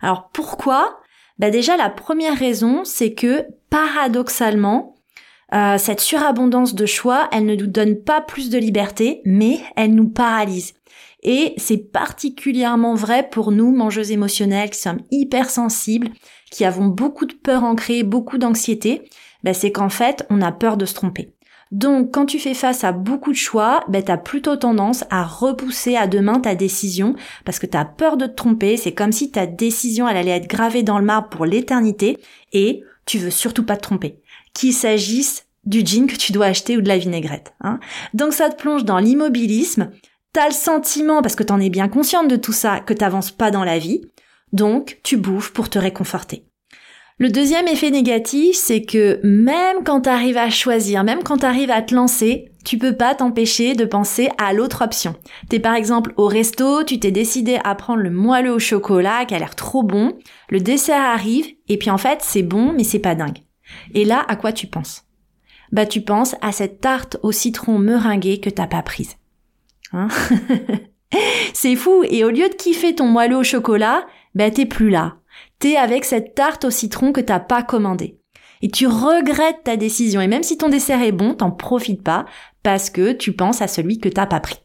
Alors 0.00 0.30
pourquoi? 0.32 0.98
Bah 1.38 1.50
déjà 1.50 1.76
la 1.76 1.90
première 1.90 2.38
raison, 2.38 2.84
c'est 2.84 3.12
que 3.12 3.46
paradoxalement, 3.70 4.94
euh, 5.54 5.78
cette 5.78 6.00
surabondance 6.00 6.74
de 6.74 6.86
choix, 6.86 7.28
elle 7.30 7.46
ne 7.46 7.54
nous 7.54 7.66
donne 7.66 7.96
pas 7.96 8.20
plus 8.20 8.50
de 8.50 8.58
liberté, 8.58 9.20
mais 9.24 9.60
elle 9.76 9.94
nous 9.94 10.08
paralyse. 10.08 10.74
Et 11.22 11.54
c'est 11.56 11.90
particulièrement 11.92 12.94
vrai 12.94 13.28
pour 13.28 13.52
nous, 13.52 13.74
mangeuses 13.74 14.12
émotionnelles, 14.12 14.70
qui 14.70 14.78
sommes 14.78 15.02
hypersensibles, 15.10 16.10
qui 16.50 16.64
avons 16.64 16.86
beaucoup 16.86 17.26
de 17.26 17.34
peur 17.34 17.64
ancrée, 17.64 18.02
beaucoup 18.02 18.38
d'anxiété. 18.38 19.08
Ben, 19.42 19.52
c'est 19.54 19.72
qu'en 19.72 19.88
fait, 19.88 20.26
on 20.30 20.40
a 20.40 20.52
peur 20.52 20.76
de 20.76 20.86
se 20.86 20.94
tromper. 20.94 21.35
Donc, 21.72 22.12
quand 22.12 22.26
tu 22.26 22.38
fais 22.38 22.54
face 22.54 22.84
à 22.84 22.92
beaucoup 22.92 23.32
de 23.32 23.36
choix, 23.36 23.84
ben, 23.88 24.02
tu 24.04 24.12
as 24.12 24.18
plutôt 24.18 24.56
tendance 24.56 25.04
à 25.10 25.24
repousser 25.24 25.96
à 25.96 26.06
demain 26.06 26.40
ta 26.40 26.54
décision 26.54 27.16
parce 27.44 27.58
que 27.58 27.66
tu 27.66 27.76
as 27.76 27.84
peur 27.84 28.16
de 28.16 28.26
te 28.26 28.34
tromper. 28.34 28.76
C'est 28.76 28.94
comme 28.94 29.12
si 29.12 29.30
ta 29.30 29.46
décision, 29.46 30.08
elle 30.08 30.16
allait 30.16 30.30
être 30.30 30.48
gravée 30.48 30.82
dans 30.82 30.98
le 30.98 31.04
marbre 31.04 31.28
pour 31.28 31.44
l'éternité 31.44 32.18
et 32.52 32.82
tu 33.04 33.18
veux 33.18 33.30
surtout 33.30 33.64
pas 33.64 33.76
te 33.76 33.82
tromper 33.82 34.20
qu'il 34.54 34.72
s'agisse 34.72 35.46
du 35.64 35.84
jean 35.84 36.06
que 36.06 36.16
tu 36.16 36.32
dois 36.32 36.46
acheter 36.46 36.76
ou 36.76 36.80
de 36.80 36.88
la 36.88 36.98
vinaigrette. 36.98 37.54
Hein. 37.60 37.78
Donc 38.14 38.32
ça 38.32 38.48
te 38.48 38.60
plonge 38.60 38.84
dans 38.84 38.98
l'immobilisme. 38.98 39.90
T'as 40.32 40.48
le 40.48 40.54
sentiment, 40.54 41.22
parce 41.22 41.34
que 41.34 41.42
t'en 41.42 41.60
es 41.60 41.70
bien 41.70 41.88
consciente 41.88 42.28
de 42.28 42.36
tout 42.36 42.52
ça, 42.52 42.80
que 42.80 42.94
t'avances 42.94 43.30
pas 43.30 43.50
dans 43.50 43.64
la 43.64 43.78
vie. 43.78 44.02
Donc 44.52 45.00
tu 45.02 45.16
bouffes 45.16 45.52
pour 45.52 45.68
te 45.68 45.78
réconforter. 45.78 46.46
Le 47.18 47.30
deuxième 47.30 47.66
effet 47.66 47.90
négatif, 47.90 48.56
c'est 48.56 48.82
que 48.82 49.20
même 49.24 49.84
quand 49.84 50.02
t'arrives 50.02 50.36
à 50.36 50.50
choisir, 50.50 51.02
même 51.02 51.22
quand 51.22 51.38
t'arrives 51.38 51.70
à 51.70 51.80
te 51.80 51.94
lancer, 51.94 52.52
tu 52.62 52.76
peux 52.76 52.94
pas 52.94 53.14
t'empêcher 53.14 53.72
de 53.72 53.86
penser 53.86 54.28
à 54.36 54.52
l'autre 54.52 54.84
option. 54.84 55.14
T'es 55.48 55.58
par 55.58 55.74
exemple 55.74 56.12
au 56.18 56.26
resto, 56.26 56.84
tu 56.84 57.00
t'es 57.00 57.12
décidé 57.12 57.58
à 57.64 57.74
prendre 57.74 58.02
le 58.02 58.10
moelleux 58.10 58.52
au 58.52 58.58
chocolat 58.58 59.24
qui 59.24 59.34
a 59.34 59.38
l'air 59.38 59.54
trop 59.54 59.82
bon, 59.82 60.18
le 60.50 60.60
dessert 60.60 61.00
arrive, 61.00 61.46
et 61.68 61.78
puis 61.78 61.88
en 61.88 61.96
fait 61.96 62.18
c'est 62.20 62.42
bon 62.42 62.74
mais 62.74 62.84
c'est 62.84 62.98
pas 62.98 63.14
dingue. 63.14 63.38
Et 63.94 64.04
là, 64.04 64.22
à 64.28 64.36
quoi 64.36 64.52
tu 64.52 64.66
penses? 64.66 65.04
Bah 65.72 65.86
tu 65.86 66.02
penses 66.02 66.36
à 66.42 66.52
cette 66.52 66.82
tarte 66.82 67.16
au 67.22 67.32
citron 67.32 67.78
meringuée 67.78 68.40
que 68.40 68.50
t'as 68.50 68.66
pas 68.66 68.82
prise. 68.82 69.16
Hein? 69.94 70.08
C'est 71.54 71.76
fou, 71.76 72.04
et 72.10 72.24
au 72.24 72.30
lieu 72.30 72.48
de 72.48 72.54
kiffer 72.54 72.94
ton 72.94 73.06
moelleux 73.06 73.36
au 73.36 73.42
chocolat, 73.42 74.06
bah 74.34 74.50
t'es 74.50 74.66
plus 74.66 74.90
là. 74.90 75.16
T'es 75.58 75.76
avec 75.76 76.04
cette 76.04 76.34
tarte 76.34 76.64
au 76.64 76.70
citron 76.70 77.12
que 77.12 77.20
t'as 77.20 77.40
pas 77.40 77.62
commandée. 77.62 78.20
Et 78.62 78.68
tu 78.68 78.86
regrettes 78.86 79.64
ta 79.64 79.76
décision, 79.76 80.20
et 80.20 80.28
même 80.28 80.42
si 80.42 80.56
ton 80.58 80.68
dessert 80.68 81.02
est 81.02 81.12
bon, 81.12 81.34
t'en 81.34 81.50
profites 81.50 82.02
pas, 82.02 82.24
parce 82.62 82.90
que 82.90 83.12
tu 83.12 83.32
penses 83.32 83.62
à 83.62 83.68
celui 83.68 83.98
que 83.98 84.08
t'as 84.08 84.26
pas 84.26 84.40
pris. 84.40 84.60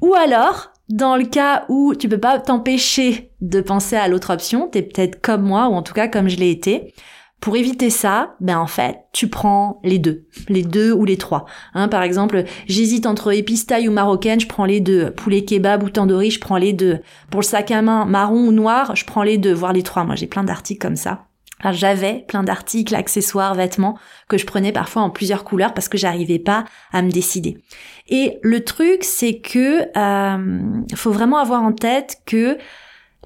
Ou 0.00 0.14
alors, 0.14 0.72
dans 0.88 1.16
le 1.16 1.24
cas 1.24 1.64
où 1.68 1.94
tu 1.94 2.08
peux 2.08 2.20
pas 2.20 2.38
t'empêcher 2.38 3.32
de 3.40 3.60
penser 3.60 3.96
à 3.96 4.08
l'autre 4.08 4.32
option, 4.32 4.68
t'es 4.68 4.82
peut-être 4.82 5.20
comme 5.20 5.42
moi, 5.42 5.68
ou 5.68 5.74
en 5.74 5.82
tout 5.82 5.94
cas 5.94 6.08
comme 6.08 6.28
je 6.28 6.36
l'ai 6.36 6.50
été, 6.50 6.94
pour 7.40 7.56
éviter 7.56 7.88
ça, 7.88 8.34
ben 8.40 8.58
en 8.58 8.66
fait, 8.66 8.98
tu 9.12 9.28
prends 9.28 9.80
les 9.82 9.98
deux, 9.98 10.26
les 10.48 10.62
deux 10.62 10.92
ou 10.92 11.04
les 11.04 11.16
trois. 11.16 11.46
Hein, 11.72 11.88
par 11.88 12.02
exemple, 12.02 12.44
j'hésite 12.66 13.06
entre 13.06 13.32
épistaille 13.32 13.88
ou 13.88 13.92
marocaine, 13.92 14.40
je 14.40 14.46
prends 14.46 14.66
les 14.66 14.80
deux. 14.80 15.10
Poulet 15.12 15.44
kebab 15.44 15.82
ou 15.82 15.88
tandoori, 15.88 16.30
je 16.30 16.40
prends 16.40 16.58
les 16.58 16.74
deux. 16.74 16.98
Pour 17.30 17.40
le 17.40 17.46
sac 17.46 17.70
à 17.70 17.80
main 17.80 18.04
marron 18.04 18.46
ou 18.46 18.52
noir, 18.52 18.94
je 18.94 19.06
prends 19.06 19.22
les 19.22 19.38
deux, 19.38 19.54
voire 19.54 19.72
les 19.72 19.82
trois. 19.82 20.04
Moi, 20.04 20.16
j'ai 20.16 20.26
plein 20.26 20.44
d'articles 20.44 20.80
comme 20.80 20.96
ça. 20.96 21.24
J'avais 21.72 22.24
plein 22.26 22.42
d'articles, 22.42 22.94
accessoires, 22.94 23.54
vêtements 23.54 23.98
que 24.28 24.38
je 24.38 24.46
prenais 24.46 24.72
parfois 24.72 25.02
en 25.02 25.10
plusieurs 25.10 25.44
couleurs 25.44 25.74
parce 25.74 25.88
que 25.88 25.98
j'arrivais 25.98 26.38
pas 26.38 26.64
à 26.92 27.02
me 27.02 27.10
décider. 27.10 27.58
Et 28.08 28.38
le 28.42 28.64
truc, 28.64 29.04
c'est 29.04 29.40
que 29.40 29.82
euh, 29.96 30.84
faut 30.94 31.12
vraiment 31.12 31.38
avoir 31.38 31.62
en 31.62 31.72
tête 31.72 32.22
que 32.26 32.56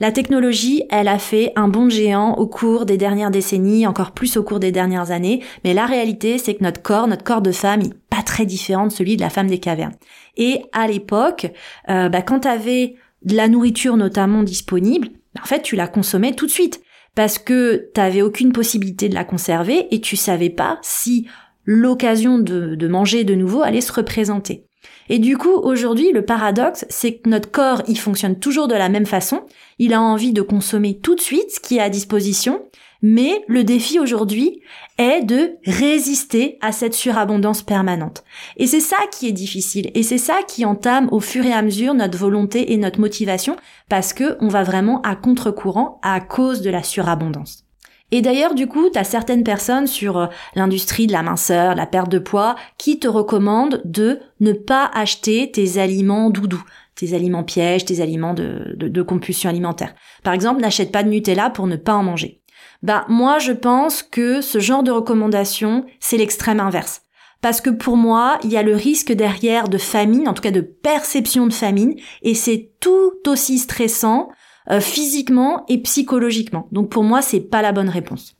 la 0.00 0.10
technologie, 0.10 0.82
elle 0.90 1.06
a 1.06 1.20
fait 1.20 1.52
un 1.54 1.68
bond 1.68 1.88
géant 1.88 2.34
au 2.34 2.48
cours 2.48 2.84
des 2.84 2.96
dernières 2.96 3.30
décennies, 3.30 3.86
encore 3.86 4.10
plus 4.10 4.36
au 4.36 4.42
cours 4.42 4.58
des 4.58 4.72
dernières 4.72 5.12
années, 5.12 5.40
mais 5.62 5.72
la 5.72 5.86
réalité, 5.86 6.38
c'est 6.38 6.54
que 6.54 6.64
notre 6.64 6.82
corps, 6.82 7.06
notre 7.06 7.22
corps 7.22 7.42
de 7.42 7.52
femme, 7.52 7.82
n'est 7.82 7.94
pas 8.10 8.22
très 8.22 8.44
différent 8.44 8.88
de 8.88 8.92
celui 8.92 9.16
de 9.16 9.20
la 9.20 9.30
femme 9.30 9.46
des 9.46 9.60
cavernes. 9.60 9.94
Et 10.36 10.62
à 10.72 10.88
l'époque, 10.88 11.46
euh, 11.88 12.08
bah, 12.08 12.22
quand 12.22 12.40
tu 12.40 12.48
avais 12.48 12.96
de 13.22 13.36
la 13.36 13.46
nourriture 13.46 13.96
notamment 13.96 14.42
disponible, 14.42 15.08
bah, 15.34 15.42
en 15.44 15.46
fait, 15.46 15.62
tu 15.62 15.76
la 15.76 15.86
consommais 15.86 16.32
tout 16.32 16.46
de 16.46 16.50
suite 16.50 16.82
parce 17.14 17.38
que 17.38 17.90
tu 17.94 18.00
n'avais 18.00 18.22
aucune 18.22 18.52
possibilité 18.52 19.08
de 19.08 19.14
la 19.14 19.24
conserver 19.24 19.86
et 19.94 20.00
tu 20.00 20.16
savais 20.16 20.50
pas 20.50 20.80
si 20.82 21.28
l'occasion 21.64 22.38
de 22.38 22.88
manger 22.88 23.22
de 23.22 23.36
nouveau 23.36 23.62
allait 23.62 23.80
se 23.80 23.92
représenter. 23.92 24.66
Et 25.08 25.18
du 25.18 25.37
coup, 25.37 25.54
aujourd'hui, 25.54 26.12
le 26.12 26.25
paradoxe, 26.25 26.87
c'est 26.88 27.14
que 27.16 27.28
notre 27.28 27.50
corps, 27.50 27.82
il 27.88 27.99
fonctionne 27.99 28.38
toujours 28.38 28.68
de 28.68 28.75
la 28.75 28.88
même 28.88 29.06
façon. 29.06 29.42
Il 29.78 29.92
a 29.92 30.00
envie 30.00 30.32
de 30.32 30.42
consommer 30.42 30.99
tout 30.99 31.14
de 31.14 31.20
suite 31.20 31.50
ce 31.50 31.61
qui 31.61 31.76
est 31.76 31.82
à 31.82 31.90
disposition. 31.90 32.62
Mais 33.06 33.44
le 33.49 33.64
défi 33.64 33.99
aujourd'hui 33.99 34.62
est 34.96 35.20
de 35.20 35.58
résister 35.66 36.56
à 36.62 36.73
cette 36.73 36.94
surabondance 36.94 37.61
permanente. 37.61 38.25
Et 38.56 38.66
c'est 38.66 38.80
ça 38.80 38.96
qui 39.12 39.28
est 39.28 39.32
difficile. 39.32 39.90
Et 39.94 40.02
c'est 40.02 40.16
ça 40.16 40.38
qui 40.49 40.64
entame 40.64 41.11
au 41.12 41.20
fur 41.20 41.44
et 41.44 41.52
à 41.52 41.61
mesure 41.61 41.92
notre 41.92 42.16
volonté 42.16 42.73
et 42.73 42.78
notre 42.78 43.00
motivation 43.00 43.56
parce 43.90 44.14
que 44.14 44.38
on 44.40 44.49
va 44.49 44.62
vraiment 44.62 45.02
à 45.02 45.16
contre-courant 45.16 46.00
à 46.02 46.18
cause 46.20 46.62
de 46.62 46.70
la 46.70 46.82
surabondance. 46.82 47.63
Et 48.11 48.23
d'ailleurs, 48.23 48.54
du 48.54 48.66
coup, 48.66 48.90
tu 48.90 49.04
certaines 49.04 49.44
personnes 49.44 49.87
sur 49.87 50.18
euh, 50.18 50.26
l'industrie 50.54 51.06
de 51.06 51.12
la 51.12 51.23
minceur, 51.23 51.75
la 51.75 51.87
perte 51.87 52.11
de 52.11 52.18
poids, 52.18 52.54
qui 52.78 52.99
te 52.99 53.08
recommandent 53.08 53.82
de 53.84 54.20
ne 54.40 54.52
pas 54.52 54.90
acheter 54.94 55.50
tes 55.50 55.78
aliments 55.78 56.30
doudous, 56.30 56.64
tes 56.94 57.14
aliments 57.14 57.44
pièges, 57.44 57.84
tes 57.84 58.00
aliments 58.00 58.34
de, 58.34 58.75
de, 58.76 59.02
compulsion 59.02 59.50
alimentaire. 59.50 59.94
Par 60.23 60.32
exemple, 60.32 60.61
n'achète 60.61 60.92
pas 60.92 61.02
de 61.02 61.08
Nutella 61.08 61.50
pour 61.50 61.66
ne 61.66 61.76
pas 61.76 61.94
en 61.94 62.02
manger. 62.02 62.40
Bah, 62.82 63.04
moi, 63.08 63.38
je 63.38 63.52
pense 63.52 64.02
que 64.02 64.40
ce 64.40 64.61
genre 64.61 64.82
de 64.82 64.90
recommandation, 64.90 65.87
c'est 65.99 66.18
l'extrême 66.18 66.61
inverse. 66.61 67.02
Parce 67.40 67.61
que 67.61 67.70
pour 67.70 67.96
moi, 67.96 68.38
il 68.42 68.50
y 68.50 68.56
a 68.56 68.62
le 68.62 68.75
risque 68.75 69.12
derrière 69.12 69.68
de 69.68 69.76
famine, 69.76 70.28
en 70.28 70.34
tout 70.34 70.42
cas 70.42 70.50
de 70.50 70.61
perception 70.61 71.46
de 71.46 71.52
famine, 71.52 71.94
et 72.23 72.34
c'est 72.34 72.70
tout 72.80 73.12
aussi 73.26 73.58
stressant 73.58 74.30
euh, 74.71 74.80
physiquement 74.80 75.64
et 75.68 75.78
psychologiquement. 75.78 76.68
Donc 76.73 76.88
pour 76.90 77.02
moi, 77.02 77.23
c'est 77.23 77.40
pas 77.40 77.62
la 77.62 77.73
bonne 77.73 77.88
réponse. 77.88 78.37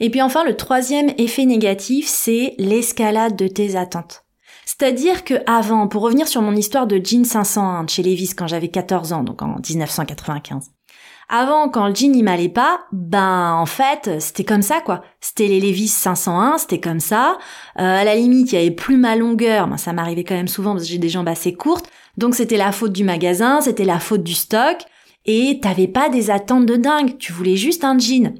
Et 0.00 0.10
puis 0.10 0.22
enfin, 0.22 0.44
le 0.44 0.56
troisième 0.56 1.12
effet 1.18 1.46
négatif, 1.46 2.06
c'est 2.08 2.54
l'escalade 2.58 3.36
de 3.36 3.48
tes 3.48 3.76
attentes. 3.76 4.24
C'est-à-dire 4.66 5.24
que 5.24 5.34
avant, 5.46 5.88
pour 5.88 6.02
revenir 6.02 6.26
sur 6.26 6.42
mon 6.42 6.56
histoire 6.56 6.86
de 6.86 7.00
jean 7.02 7.24
501 7.24 7.84
de 7.84 7.90
chez 7.90 8.02
Levis 8.02 8.34
quand 8.36 8.46
j'avais 8.46 8.68
14 8.68 9.12
ans, 9.12 9.22
donc 9.22 9.42
en 9.42 9.56
1995. 9.66 10.70
Avant, 11.28 11.70
quand 11.70 11.88
le 11.88 11.94
jean 11.94 12.14
il 12.14 12.24
m'allait 12.24 12.48
pas, 12.48 12.80
ben 12.92 13.52
en 13.54 13.66
fait 13.66 14.20
c'était 14.20 14.44
comme 14.44 14.62
ça 14.62 14.80
quoi. 14.80 15.02
C'était 15.20 15.46
les 15.46 15.60
Levis 15.60 15.88
501, 15.88 16.58
c'était 16.58 16.80
comme 16.80 17.00
ça. 17.00 17.38
Euh, 17.78 17.82
à 17.82 18.04
la 18.04 18.14
limite, 18.14 18.52
il 18.52 18.56
y 18.56 18.58
avait 18.58 18.70
plus 18.70 18.96
ma 18.96 19.16
longueur, 19.16 19.68
ben, 19.68 19.76
ça 19.76 19.92
m'arrivait 19.92 20.24
quand 20.24 20.34
même 20.34 20.48
souvent 20.48 20.72
parce 20.72 20.84
que 20.84 20.90
j'ai 20.90 20.98
des 20.98 21.08
jambes 21.08 21.28
assez 21.28 21.54
courtes. 21.54 21.88
Donc 22.18 22.34
c'était 22.34 22.56
la 22.56 22.72
faute 22.72 22.92
du 22.92 23.04
magasin, 23.04 23.60
c'était 23.60 23.84
la 23.84 24.00
faute 24.00 24.22
du 24.22 24.34
stock 24.34 24.76
et 25.26 25.60
t'avais 25.60 25.88
pas 25.88 26.08
des 26.08 26.30
attentes 26.30 26.66
de 26.66 26.76
dingue, 26.76 27.16
tu 27.18 27.32
voulais 27.32 27.56
juste 27.56 27.84
un 27.84 27.98
jean. 27.98 28.34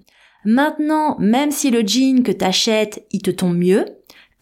Maintenant, 0.45 1.17
même 1.19 1.51
si 1.51 1.71
le 1.71 1.81
jean 1.87 2.23
que 2.23 2.33
t'achètes, 2.33 3.07
il 3.11 3.23
te 3.23 3.31
tombe 3.31 3.57
mieux, 3.57 3.87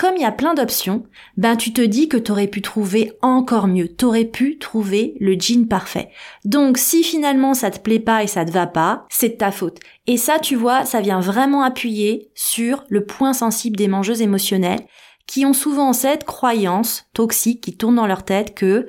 comme 0.02 0.16
il 0.16 0.22
y 0.22 0.24
a 0.24 0.32
plein 0.32 0.54
d'options, 0.54 1.04
ben 1.36 1.54
tu 1.54 1.72
te 1.72 1.80
dis 1.80 2.08
que 2.08 2.16
t'aurais 2.16 2.48
pu 2.48 2.60
trouver 2.60 3.12
encore 3.22 3.68
mieux, 3.68 3.86
t'aurais 3.86 4.24
pu 4.24 4.58
trouver 4.58 5.14
le 5.20 5.34
jean 5.38 5.68
parfait. 5.68 6.10
Donc 6.44 6.76
si 6.76 7.04
finalement 7.04 7.54
ça 7.54 7.70
te 7.70 7.78
plaît 7.78 8.00
pas 8.00 8.24
et 8.24 8.26
ça 8.26 8.44
te 8.44 8.50
va 8.50 8.66
pas, 8.66 9.06
c'est 9.10 9.28
de 9.28 9.36
ta 9.36 9.52
faute. 9.52 9.78
Et 10.08 10.16
ça, 10.16 10.40
tu 10.40 10.56
vois, 10.56 10.84
ça 10.86 11.00
vient 11.00 11.20
vraiment 11.20 11.62
appuyer 11.62 12.30
sur 12.34 12.82
le 12.88 13.04
point 13.04 13.32
sensible 13.32 13.76
des 13.76 13.86
mangeuses 13.86 14.22
émotionnelles 14.22 14.84
qui 15.28 15.46
ont 15.46 15.52
souvent 15.52 15.92
cette 15.92 16.24
croyance 16.24 17.04
toxique 17.14 17.60
qui 17.60 17.76
tourne 17.76 17.94
dans 17.94 18.08
leur 18.08 18.24
tête 18.24 18.56
que 18.56 18.88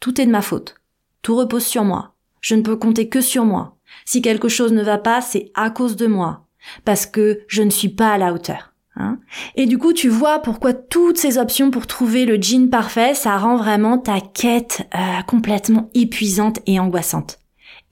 tout 0.00 0.20
est 0.20 0.26
de 0.26 0.32
ma 0.32 0.42
faute. 0.42 0.74
Tout 1.22 1.36
repose 1.36 1.64
sur 1.64 1.84
moi. 1.84 2.11
Je 2.42 2.54
ne 2.54 2.62
peux 2.62 2.76
compter 2.76 3.08
que 3.08 3.22
sur 3.22 3.46
moi. 3.46 3.78
Si 4.04 4.20
quelque 4.20 4.48
chose 4.48 4.72
ne 4.72 4.82
va 4.82 4.98
pas, 4.98 5.22
c'est 5.22 5.50
à 5.54 5.70
cause 5.70 5.96
de 5.96 6.06
moi. 6.06 6.46
Parce 6.84 7.06
que 7.06 7.40
je 7.48 7.62
ne 7.62 7.70
suis 7.70 7.88
pas 7.88 8.10
à 8.10 8.18
la 8.18 8.34
hauteur. 8.34 8.74
Hein 8.96 9.18
et 9.56 9.64
du 9.64 9.78
coup, 9.78 9.94
tu 9.94 10.10
vois 10.10 10.40
pourquoi 10.40 10.74
toutes 10.74 11.16
ces 11.16 11.38
options 11.38 11.70
pour 11.70 11.86
trouver 11.86 12.26
le 12.26 12.36
jean 12.40 12.68
parfait, 12.68 13.14
ça 13.14 13.38
rend 13.38 13.56
vraiment 13.56 13.96
ta 13.96 14.20
quête 14.20 14.86
euh, 14.94 15.22
complètement 15.26 15.88
épuisante 15.94 16.58
et 16.66 16.78
angoissante. 16.78 17.38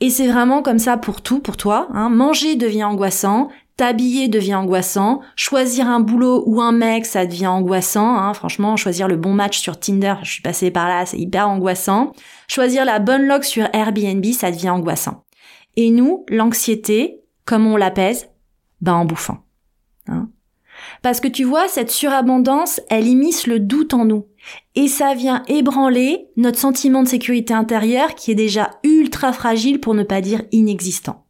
Et 0.01 0.11
c'est 0.11 0.29
vraiment 0.29 0.63
comme 0.63 0.79
ça 0.79 0.97
pour 0.97 1.23
tout, 1.23 1.41
pour 1.41 1.57
toi. 1.57 1.89
Hein. 1.93 2.11
Manger 2.11 2.57
devient 2.57 2.85
angoissant, 2.85 3.49
t'habiller 3.81 4.29
devient 4.29 4.57
angoissant, 4.57 5.23
choisir 5.37 5.89
un 5.89 6.01
boulot 6.01 6.43
ou 6.45 6.61
un 6.61 6.71
mec, 6.71 7.07
ça 7.07 7.25
devient 7.25 7.47
angoissant. 7.47 8.19
Hein. 8.19 8.35
Franchement, 8.35 8.77
choisir 8.77 9.09
le 9.09 9.17
bon 9.17 9.33
match 9.33 9.59
sur 9.59 9.81
Tinder, 9.81 10.17
je 10.23 10.33
suis 10.33 10.43
passée 10.43 10.71
par 10.71 10.87
là, 10.87 11.07
c'est 11.07 11.17
hyper 11.17 11.49
angoissant. 11.49 12.13
Choisir 12.47 12.85
la 12.85 12.99
bonne 12.99 13.27
log 13.27 13.43
sur 13.43 13.67
Airbnb, 13.73 14.23
ça 14.35 14.51
devient 14.51 14.69
angoissant. 14.69 15.25
Et 15.77 15.89
nous, 15.89 16.27
l'anxiété, 16.29 17.23
comme 17.47 17.67
on 17.67 17.79
l'apaise 17.79 18.29
Ben 18.83 18.93
en 18.93 19.07
bouffant. 19.07 19.39
Hein. 20.09 20.29
Parce 21.01 21.21
que 21.21 21.29
tu 21.29 21.45
vois, 21.45 21.67
cette 21.67 21.91
surabondance, 21.91 22.83
elle 22.91 23.07
immisce 23.07 23.47
le 23.47 23.61
doute 23.61 23.95
en 23.95 24.05
nous. 24.05 24.27
Et 24.75 24.89
ça 24.89 25.15
vient 25.15 25.43
ébranler 25.49 26.27
notre 26.37 26.59
sentiment 26.59 27.03
de 27.03 27.09
sécurité 27.09 27.55
intérieure 27.55 28.15
qui 28.15 28.31
est 28.31 28.35
déjà 28.35 28.73
ultra 28.85 29.33
fragile 29.33 29.81
pour 29.81 29.95
ne 29.95 30.03
pas 30.03 30.21
dire 30.21 30.43
inexistant. 30.53 31.25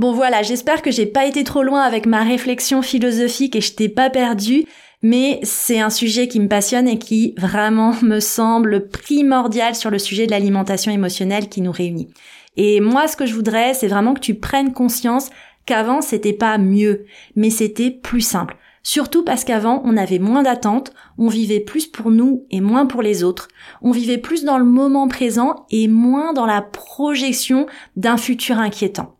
Bon 0.00 0.14
voilà, 0.14 0.40
j'espère 0.42 0.80
que 0.80 0.90
j'ai 0.90 1.04
pas 1.04 1.26
été 1.26 1.44
trop 1.44 1.62
loin 1.62 1.82
avec 1.82 2.06
ma 2.06 2.22
réflexion 2.22 2.80
philosophique 2.80 3.54
et 3.54 3.60
je 3.60 3.74
t'ai 3.74 3.90
pas 3.90 4.08
perdu, 4.08 4.64
mais 5.02 5.40
c'est 5.42 5.78
un 5.78 5.90
sujet 5.90 6.26
qui 6.26 6.40
me 6.40 6.48
passionne 6.48 6.88
et 6.88 6.98
qui 6.98 7.34
vraiment 7.36 7.92
me 8.00 8.18
semble 8.18 8.88
primordial 8.88 9.74
sur 9.74 9.90
le 9.90 9.98
sujet 9.98 10.24
de 10.24 10.30
l'alimentation 10.30 10.90
émotionnelle 10.90 11.50
qui 11.50 11.60
nous 11.60 11.70
réunit. 11.70 12.08
Et 12.56 12.80
moi, 12.80 13.08
ce 13.08 13.16
que 13.18 13.26
je 13.26 13.34
voudrais, 13.34 13.74
c'est 13.74 13.88
vraiment 13.88 14.14
que 14.14 14.20
tu 14.20 14.36
prennes 14.36 14.72
conscience 14.72 15.28
qu'avant, 15.66 16.00
c'était 16.00 16.32
pas 16.32 16.56
mieux, 16.56 17.04
mais 17.36 17.50
c'était 17.50 17.90
plus 17.90 18.22
simple. 18.22 18.56
Surtout 18.82 19.22
parce 19.22 19.44
qu'avant, 19.44 19.82
on 19.84 19.98
avait 19.98 20.18
moins 20.18 20.42
d'attentes, 20.42 20.94
on 21.18 21.28
vivait 21.28 21.60
plus 21.60 21.86
pour 21.86 22.10
nous 22.10 22.46
et 22.50 22.62
moins 22.62 22.86
pour 22.86 23.02
les 23.02 23.22
autres, 23.22 23.48
on 23.82 23.90
vivait 23.90 24.16
plus 24.16 24.44
dans 24.44 24.56
le 24.56 24.64
moment 24.64 25.08
présent 25.08 25.66
et 25.70 25.88
moins 25.88 26.32
dans 26.32 26.46
la 26.46 26.62
projection 26.62 27.66
d'un 27.96 28.16
futur 28.16 28.58
inquiétant. 28.58 29.19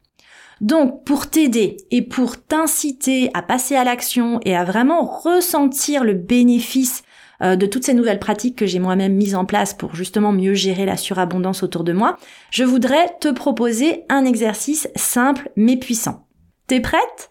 Donc, 0.61 1.05
pour 1.05 1.29
t'aider 1.29 1.79
et 1.91 2.03
pour 2.03 2.43
t'inciter 2.43 3.31
à 3.33 3.43
passer 3.43 3.77
à 3.77 3.85
l'action 3.85 4.41
et 4.45 4.55
à 4.55 4.65
vraiment 4.65 5.05
ressentir 5.05 6.05
le 6.05 6.13
bénéfice 6.13 7.03
euh, 7.43 7.57
de 7.57 7.65
toutes 7.65 7.85
ces 7.85 7.95
nouvelles 7.95 8.19
pratiques 8.19 8.57
que 8.57 8.67
j'ai 8.67 8.79
moi-même 8.79 9.15
mises 9.15 9.35
en 9.35 9.47
place 9.47 9.73
pour 9.73 9.95
justement 9.95 10.33
mieux 10.33 10.53
gérer 10.53 10.85
la 10.85 10.99
surabondance 10.99 11.63
autour 11.63 11.85
de 11.85 11.95
moi, 11.95 12.19
je 12.51 12.65
voudrais 12.65 13.17
te 13.21 13.29
proposer 13.29 14.05
un 14.11 14.27
exercice 14.27 14.89
simple 14.97 15.51
mais 15.57 15.79
puissant. 15.79 16.27
T'es 16.67 16.81
prête? 16.81 17.31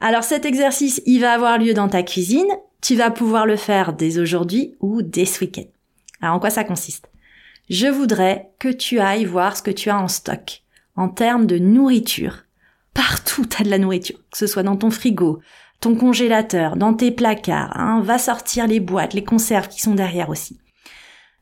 Alors 0.00 0.24
cet 0.24 0.46
exercice, 0.46 1.02
il 1.04 1.20
va 1.20 1.32
avoir 1.32 1.58
lieu 1.58 1.74
dans 1.74 1.88
ta 1.88 2.02
cuisine, 2.02 2.48
tu 2.80 2.96
vas 2.96 3.10
pouvoir 3.10 3.44
le 3.44 3.56
faire 3.56 3.92
dès 3.92 4.18
aujourd'hui 4.18 4.74
ou 4.80 5.02
dès 5.02 5.26
ce 5.26 5.44
week-end. 5.44 5.68
Alors 6.22 6.36
en 6.36 6.40
quoi 6.40 6.50
ça 6.50 6.64
consiste? 6.64 7.10
Je 7.68 7.86
voudrais 7.86 8.50
que 8.58 8.68
tu 8.68 8.98
ailles 8.98 9.26
voir 9.26 9.56
ce 9.56 9.62
que 9.62 9.70
tu 9.70 9.90
as 9.90 9.98
en 9.98 10.08
stock 10.08 10.62
en 10.96 11.08
termes 11.08 11.46
de 11.46 11.58
nourriture 11.58 12.44
Partout, 12.94 13.46
t'as 13.46 13.64
de 13.64 13.70
la 13.70 13.78
nourriture, 13.78 14.18
que 14.30 14.38
ce 14.38 14.46
soit 14.46 14.62
dans 14.62 14.76
ton 14.76 14.90
frigo, 14.90 15.40
ton 15.80 15.94
congélateur, 15.94 16.76
dans 16.76 16.94
tes 16.94 17.10
placards. 17.10 17.72
Hein, 17.78 18.00
va 18.02 18.18
sortir 18.18 18.66
les 18.66 18.80
boîtes, 18.80 19.14
les 19.14 19.24
conserves 19.24 19.68
qui 19.68 19.80
sont 19.80 19.94
derrière 19.94 20.28
aussi. 20.28 20.58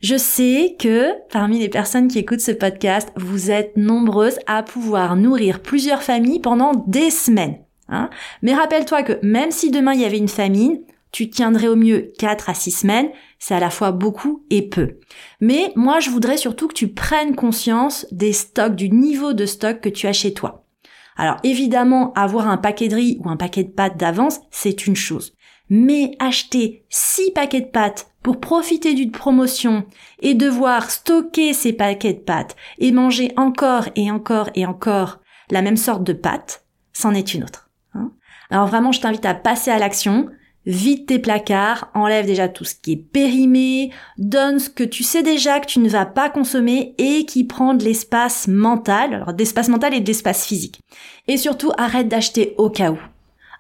Je 0.01 0.17
sais 0.17 0.77
que 0.79 1.13
parmi 1.31 1.59
les 1.59 1.69
personnes 1.69 2.09
qui 2.09 2.19
écoutent 2.19 2.41
ce 2.41 2.53
podcast, 2.53 3.11
vous 3.17 3.51
êtes 3.51 3.77
nombreuses 3.77 4.39
à 4.47 4.63
pouvoir 4.63 5.15
nourrir 5.15 5.61
plusieurs 5.61 6.03
familles 6.03 6.41
pendant 6.41 6.73
des 6.87 7.11
semaines. 7.11 7.59
Hein. 7.89 8.09
Mais 8.41 8.55
rappelle-toi 8.55 9.03
que 9.03 9.19
même 9.23 9.51
si 9.51 9.71
demain 9.71 9.93
il 9.93 10.01
y 10.01 10.07
avait 10.07 10.17
une 10.17 10.29
famine, 10.29 10.81
tu 11.13 11.29
tiendrais 11.29 11.69
au 11.69 11.77
mieux 11.77 12.13
4 12.19 12.49
à 12.49 12.55
6 12.55 12.71
semaines, 12.71 13.11
c'est 13.39 13.55
à 13.55 13.61
la 13.61 13.69
fois 13.69 13.93
beaucoup 13.93 14.45
et 14.49 14.69
peu. 14.69 15.01
Mais 15.41 15.73
moi 15.77 16.01
je 16.01 16.09
voudrais 16.09 16.39
surtout 16.39 16.69
que 16.69 16.75
tu 16.75 16.89
prennes 16.89 17.35
conscience 17.35 18.07
des 18.11 18.33
stocks, 18.33 18.77
du 18.77 18.89
niveau 18.89 19.35
de 19.35 19.45
stock 19.45 19.81
que 19.81 19.89
tu 19.91 20.07
as 20.07 20.15
chez 20.15 20.33
toi. 20.33 20.60
Alors 21.21 21.37
évidemment, 21.43 22.15
avoir 22.15 22.49
un 22.49 22.57
paquet 22.57 22.89
de 22.89 22.95
riz 22.95 23.19
ou 23.23 23.29
un 23.29 23.37
paquet 23.37 23.63
de 23.63 23.69
pâtes 23.69 23.99
d'avance, 23.99 24.41
c'est 24.51 24.87
une 24.87 24.97
chose. 24.97 25.35
Mais 25.69 26.13
acheter 26.19 26.87
6 26.89 27.33
paquets 27.33 27.61
de 27.61 27.67
pâtes 27.67 28.11
pour 28.23 28.41
profiter 28.41 28.95
d'une 28.95 29.11
promotion 29.11 29.85
et 30.21 30.33
devoir 30.33 30.91
stocker 30.91 31.53
ces 31.53 31.75
paquets 31.75 32.15
de 32.15 32.21
pâtes 32.21 32.57
et 32.79 32.91
manger 32.91 33.35
encore 33.37 33.85
et 33.97 34.11
encore 34.11 34.49
et 34.55 34.65
encore 34.65 35.21
la 35.51 35.61
même 35.61 35.77
sorte 35.77 36.05
de 36.05 36.15
pâtes, 36.15 36.65
c'en 36.95 37.13
est 37.13 37.35
une 37.35 37.45
autre. 37.45 37.69
Hein. 37.93 38.13
Alors 38.49 38.67
vraiment, 38.67 38.91
je 38.91 39.03
t'invite 39.03 39.27
à 39.27 39.35
passer 39.35 39.71
à 39.71 39.79
l'action, 39.79 40.31
Vide 40.67 41.07
tes 41.07 41.19
placards, 41.19 41.91
enlève 41.95 42.27
déjà 42.27 42.49
tout 42.49 42.65
ce 42.65 42.75
qui 42.75 42.93
est 42.93 42.97
périmé, 42.97 43.91
donne 44.19 44.59
ce 44.59 44.69
que 44.69 44.85
tu 44.85 45.03
sais 45.03 45.23
déjà 45.23 45.59
que 45.59 45.67
tu 45.67 45.79
ne 45.81 45.89
vas 45.89 46.05
pas 46.05 46.29
consommer 46.29 46.95
et 46.99 47.25
qui 47.25 47.45
prend 47.45 47.73
de 47.73 47.83
l'espace 47.83 48.47
mental, 48.47 49.15
alors 49.15 49.33
d'espace 49.33 49.69
mental 49.69 49.95
et 49.95 50.01
d'espace 50.01 50.45
physique. 50.45 50.81
Et 51.29 51.39
surtout, 51.39 51.73
arrête 51.79 52.09
d'acheter 52.09 52.55
au 52.59 52.69
cas 52.69 52.91
où. 52.91 52.99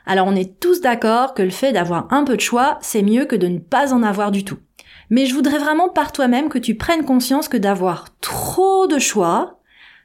Alors 0.04 0.26
on 0.26 0.37
est 0.37 0.61
tous 0.61 0.80
d'accord 0.80 1.35
que 1.35 1.42
le 1.42 1.50
fait 1.50 1.73
d'avoir 1.73 2.12
un 2.12 2.25
peu 2.25 2.37
de 2.37 2.40
choix, 2.40 2.78
c'est 2.83 3.02
mieux 3.02 3.25
que 3.25 3.37
de 3.37 3.47
ne 3.47 3.59
pas 3.59 3.95
en 3.95 4.02
avoir 4.02 4.30
du 4.30 4.45
tout. 4.45 4.59
Mais 5.09 5.26
je 5.26 5.35
voudrais 5.35 5.59
vraiment 5.59 5.89
par 5.89 6.13
toi-même 6.13 6.49
que 6.49 6.58
tu 6.58 6.75
prennes 6.75 7.04
conscience 7.04 7.49
que 7.49 7.56
d'avoir 7.56 8.06
trop 8.21 8.86
de 8.86 8.99
choix, 8.99 9.60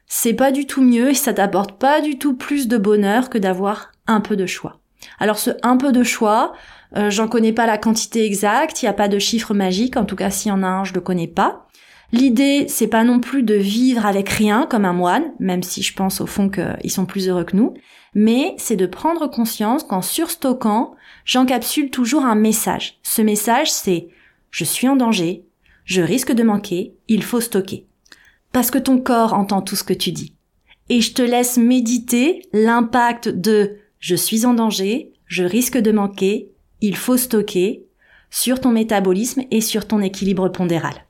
c'est 0.06 0.34
pas 0.34 0.52
du 0.52 0.66
tout 0.66 0.82
mieux 0.82 1.10
et 1.10 1.14
ça 1.14 1.34
t'apporte 1.34 1.78
pas 1.78 2.00
du 2.00 2.18
tout 2.18 2.36
plus 2.36 2.68
de 2.68 2.78
bonheur 2.78 3.28
que 3.28 3.38
d'avoir 3.38 3.92
un 4.06 4.20
peu 4.20 4.36
de 4.36 4.46
choix. 4.46 4.80
Alors 5.18 5.38
ce 5.38 5.50
un 5.62 5.76
peu 5.76 5.92
de 5.92 6.02
choix, 6.02 6.52
euh, 6.96 7.10
j'en 7.10 7.28
connais 7.28 7.52
pas 7.52 7.66
la 7.66 7.78
quantité 7.78 8.24
exacte, 8.24 8.82
il 8.82 8.84
n'y 8.84 8.90
a 8.90 8.94
pas 8.94 9.08
de 9.08 9.18
chiffre 9.18 9.54
magique, 9.54 9.96
en 9.96 10.04
tout 10.04 10.16
cas 10.16 10.30
s'il 10.30 10.50
y 10.50 10.52
en 10.52 10.62
a 10.62 10.68
un, 10.68 10.84
je 10.84 10.94
le 10.94 11.00
connais 11.00 11.26
pas. 11.26 11.66
L'idée, 12.12 12.66
c'est 12.68 12.86
pas 12.86 13.02
non 13.02 13.18
plus 13.18 13.42
de 13.42 13.54
vivre 13.54 14.06
avec 14.06 14.28
rien 14.28 14.66
comme 14.70 14.84
un 14.84 14.92
moine, 14.92 15.32
même 15.40 15.62
si 15.62 15.82
je 15.82 15.94
pense 15.94 16.20
au 16.20 16.26
fond 16.26 16.48
qu'ils 16.48 16.90
sont 16.90 17.06
plus 17.06 17.28
heureux 17.28 17.44
que 17.44 17.56
nous, 17.56 17.74
mais 18.14 18.54
c'est 18.58 18.76
de 18.76 18.86
prendre 18.86 19.26
conscience 19.26 19.82
qu'en 19.82 20.02
surstockant, 20.02 20.94
j'encapsule 21.24 21.90
toujours 21.90 22.24
un 22.24 22.36
message. 22.36 22.98
Ce 23.02 23.22
message, 23.22 23.70
c'est 23.72 24.08
je 24.50 24.64
suis 24.64 24.88
en 24.88 24.96
danger, 24.96 25.44
je 25.84 26.00
risque 26.00 26.32
de 26.32 26.42
manquer, 26.42 26.94
il 27.08 27.22
faut 27.22 27.40
stocker. 27.40 27.86
Parce 28.52 28.70
que 28.70 28.78
ton 28.78 28.98
corps 28.98 29.34
entend 29.34 29.60
tout 29.60 29.76
ce 29.76 29.84
que 29.84 29.92
tu 29.92 30.12
dis. 30.12 30.34
Et 30.88 31.00
je 31.00 31.12
te 31.12 31.22
laisse 31.22 31.58
méditer 31.58 32.48
l'impact 32.52 33.28
de 33.28 33.76
je 33.98 34.14
suis 34.14 34.46
en 34.46 34.54
danger, 34.54 35.12
je 35.26 35.42
risque 35.42 35.76
de 35.76 35.90
manquer, 35.90 36.52
il 36.86 36.96
faut 36.96 37.16
stocker 37.16 37.86
sur 38.30 38.60
ton 38.60 38.70
métabolisme 38.70 39.42
et 39.50 39.60
sur 39.60 39.86
ton 39.86 40.00
équilibre 40.00 40.48
pondéral. 40.48 41.06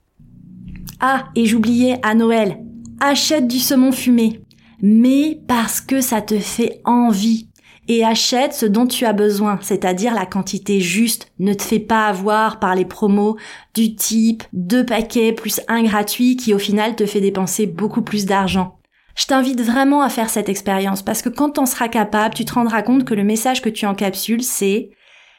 Ah, 1.00 1.26
et 1.34 1.46
j'oubliais 1.46 1.98
à 2.02 2.14
Noël, 2.14 2.58
achète 3.00 3.46
du 3.46 3.58
saumon 3.58 3.92
fumé, 3.92 4.40
mais 4.80 5.40
parce 5.46 5.80
que 5.80 6.00
ça 6.00 6.22
te 6.22 6.38
fait 6.38 6.80
envie. 6.84 7.48
Et 7.88 8.04
achète 8.04 8.52
ce 8.52 8.66
dont 8.66 8.86
tu 8.86 9.04
as 9.04 9.12
besoin, 9.12 9.60
c'est-à-dire 9.62 10.12
la 10.12 10.26
quantité 10.26 10.80
juste. 10.80 11.30
Ne 11.38 11.54
te 11.54 11.62
fais 11.62 11.78
pas 11.78 12.08
avoir 12.08 12.58
par 12.58 12.74
les 12.74 12.84
promos 12.84 13.36
du 13.74 13.94
type 13.94 14.42
deux 14.52 14.84
paquets 14.84 15.32
plus 15.32 15.60
un 15.68 15.84
gratuit 15.84 16.36
qui 16.36 16.52
au 16.52 16.58
final 16.58 16.96
te 16.96 17.06
fait 17.06 17.20
dépenser 17.20 17.66
beaucoup 17.66 18.02
plus 18.02 18.26
d'argent. 18.26 18.76
Je 19.14 19.26
t'invite 19.26 19.60
vraiment 19.60 20.02
à 20.02 20.08
faire 20.08 20.30
cette 20.30 20.48
expérience 20.48 21.02
parce 21.02 21.22
que 21.22 21.28
quand 21.28 21.58
on 21.58 21.66
sera 21.66 21.88
capable, 21.88 22.34
tu 22.34 22.44
te 22.44 22.54
rendras 22.54 22.82
compte 22.82 23.04
que 23.04 23.14
le 23.14 23.24
message 23.24 23.62
que 23.62 23.68
tu 23.68 23.86
encapsules, 23.86 24.42
c'est 24.42 24.90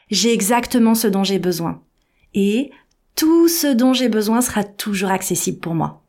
j'ai 0.10 0.34
exactement 0.34 0.96
ce 0.96 1.08
dont 1.08 1.24
j'ai 1.24 1.40
besoin. 1.40 1.82
Et 2.34 2.72
tout 3.16 3.48
ce 3.48 3.68
dont 3.68 3.94
j'ai 3.94 4.10
besoin 4.10 4.42
sera 4.42 4.64
toujours 4.64 5.12
accessible 5.12 5.60
pour 5.60 5.74
moi. 5.74 6.04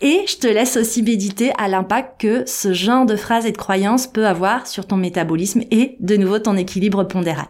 Et 0.00 0.24
je 0.28 0.36
te 0.36 0.46
laisse 0.46 0.76
aussi 0.76 1.02
méditer 1.02 1.52
à 1.58 1.68
l'impact 1.68 2.20
que 2.20 2.44
ce 2.46 2.72
genre 2.72 3.04
de 3.04 3.16
phrase 3.16 3.46
et 3.46 3.52
de 3.52 3.56
croyance 3.56 4.06
peut 4.06 4.26
avoir 4.26 4.66
sur 4.66 4.86
ton 4.86 4.96
métabolisme 4.96 5.62
et 5.70 5.96
de 5.98 6.16
nouveau 6.16 6.38
ton 6.38 6.56
équilibre 6.56 7.02
pondéral. 7.04 7.48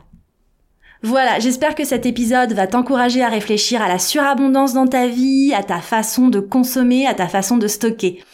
Voilà, 1.02 1.38
j'espère 1.38 1.74
que 1.74 1.84
cet 1.84 2.06
épisode 2.06 2.54
va 2.54 2.66
t'encourager 2.66 3.22
à 3.22 3.28
réfléchir 3.28 3.82
à 3.82 3.88
la 3.88 4.00
surabondance 4.00 4.72
dans 4.72 4.88
ta 4.88 5.06
vie, 5.06 5.52
à 5.54 5.62
ta 5.62 5.80
façon 5.80 6.28
de 6.28 6.40
consommer, 6.40 7.06
à 7.06 7.14
ta 7.14 7.28
façon 7.28 7.56
de 7.56 7.68
stocker. 7.68 8.24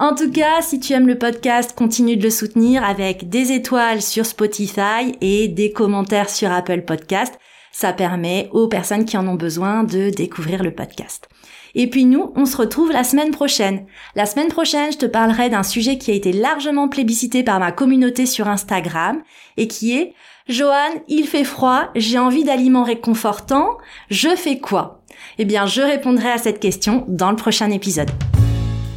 En 0.00 0.14
tout 0.14 0.30
cas, 0.30 0.62
si 0.62 0.78
tu 0.78 0.92
aimes 0.92 1.08
le 1.08 1.18
podcast, 1.18 1.74
continue 1.76 2.16
de 2.16 2.22
le 2.22 2.30
soutenir 2.30 2.84
avec 2.84 3.28
des 3.28 3.50
étoiles 3.50 4.00
sur 4.00 4.26
Spotify 4.26 5.16
et 5.20 5.48
des 5.48 5.72
commentaires 5.72 6.30
sur 6.30 6.52
Apple 6.52 6.82
Podcast. 6.82 7.36
Ça 7.72 7.92
permet 7.92 8.48
aux 8.52 8.68
personnes 8.68 9.04
qui 9.04 9.16
en 9.16 9.26
ont 9.26 9.34
besoin 9.34 9.82
de 9.82 10.10
découvrir 10.10 10.62
le 10.62 10.70
podcast. 10.70 11.28
Et 11.74 11.90
puis 11.90 12.04
nous, 12.04 12.32
on 12.36 12.46
se 12.46 12.56
retrouve 12.56 12.92
la 12.92 13.02
semaine 13.02 13.32
prochaine. 13.32 13.86
La 14.14 14.24
semaine 14.24 14.48
prochaine, 14.48 14.92
je 14.92 14.98
te 14.98 15.06
parlerai 15.06 15.50
d'un 15.50 15.64
sujet 15.64 15.98
qui 15.98 16.12
a 16.12 16.14
été 16.14 16.32
largement 16.32 16.88
plébiscité 16.88 17.42
par 17.42 17.58
ma 17.58 17.72
communauté 17.72 18.24
sur 18.24 18.46
Instagram 18.46 19.20
et 19.56 19.66
qui 19.66 19.98
est 19.98 20.14
Johan, 20.48 21.02
il 21.08 21.26
fait 21.26 21.42
froid, 21.42 21.90
j'ai 21.96 22.18
envie 22.18 22.44
d'aliments 22.44 22.84
réconfortants, 22.84 23.76
je 24.10 24.30
fais 24.36 24.60
quoi? 24.60 25.02
Eh 25.38 25.44
bien, 25.44 25.66
je 25.66 25.82
répondrai 25.82 26.30
à 26.30 26.38
cette 26.38 26.60
question 26.60 27.04
dans 27.08 27.30
le 27.30 27.36
prochain 27.36 27.70
épisode. 27.70 28.10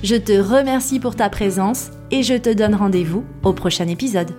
Je 0.04 0.16
te 0.16 0.32
remercie 0.32 1.00
pour 1.00 1.16
ta 1.16 1.30
présence 1.30 1.92
et 2.10 2.24
je 2.24 2.34
te 2.34 2.52
donne 2.52 2.74
rendez-vous 2.74 3.24
au 3.44 3.54
prochain 3.54 3.88
épisode. 3.88 4.32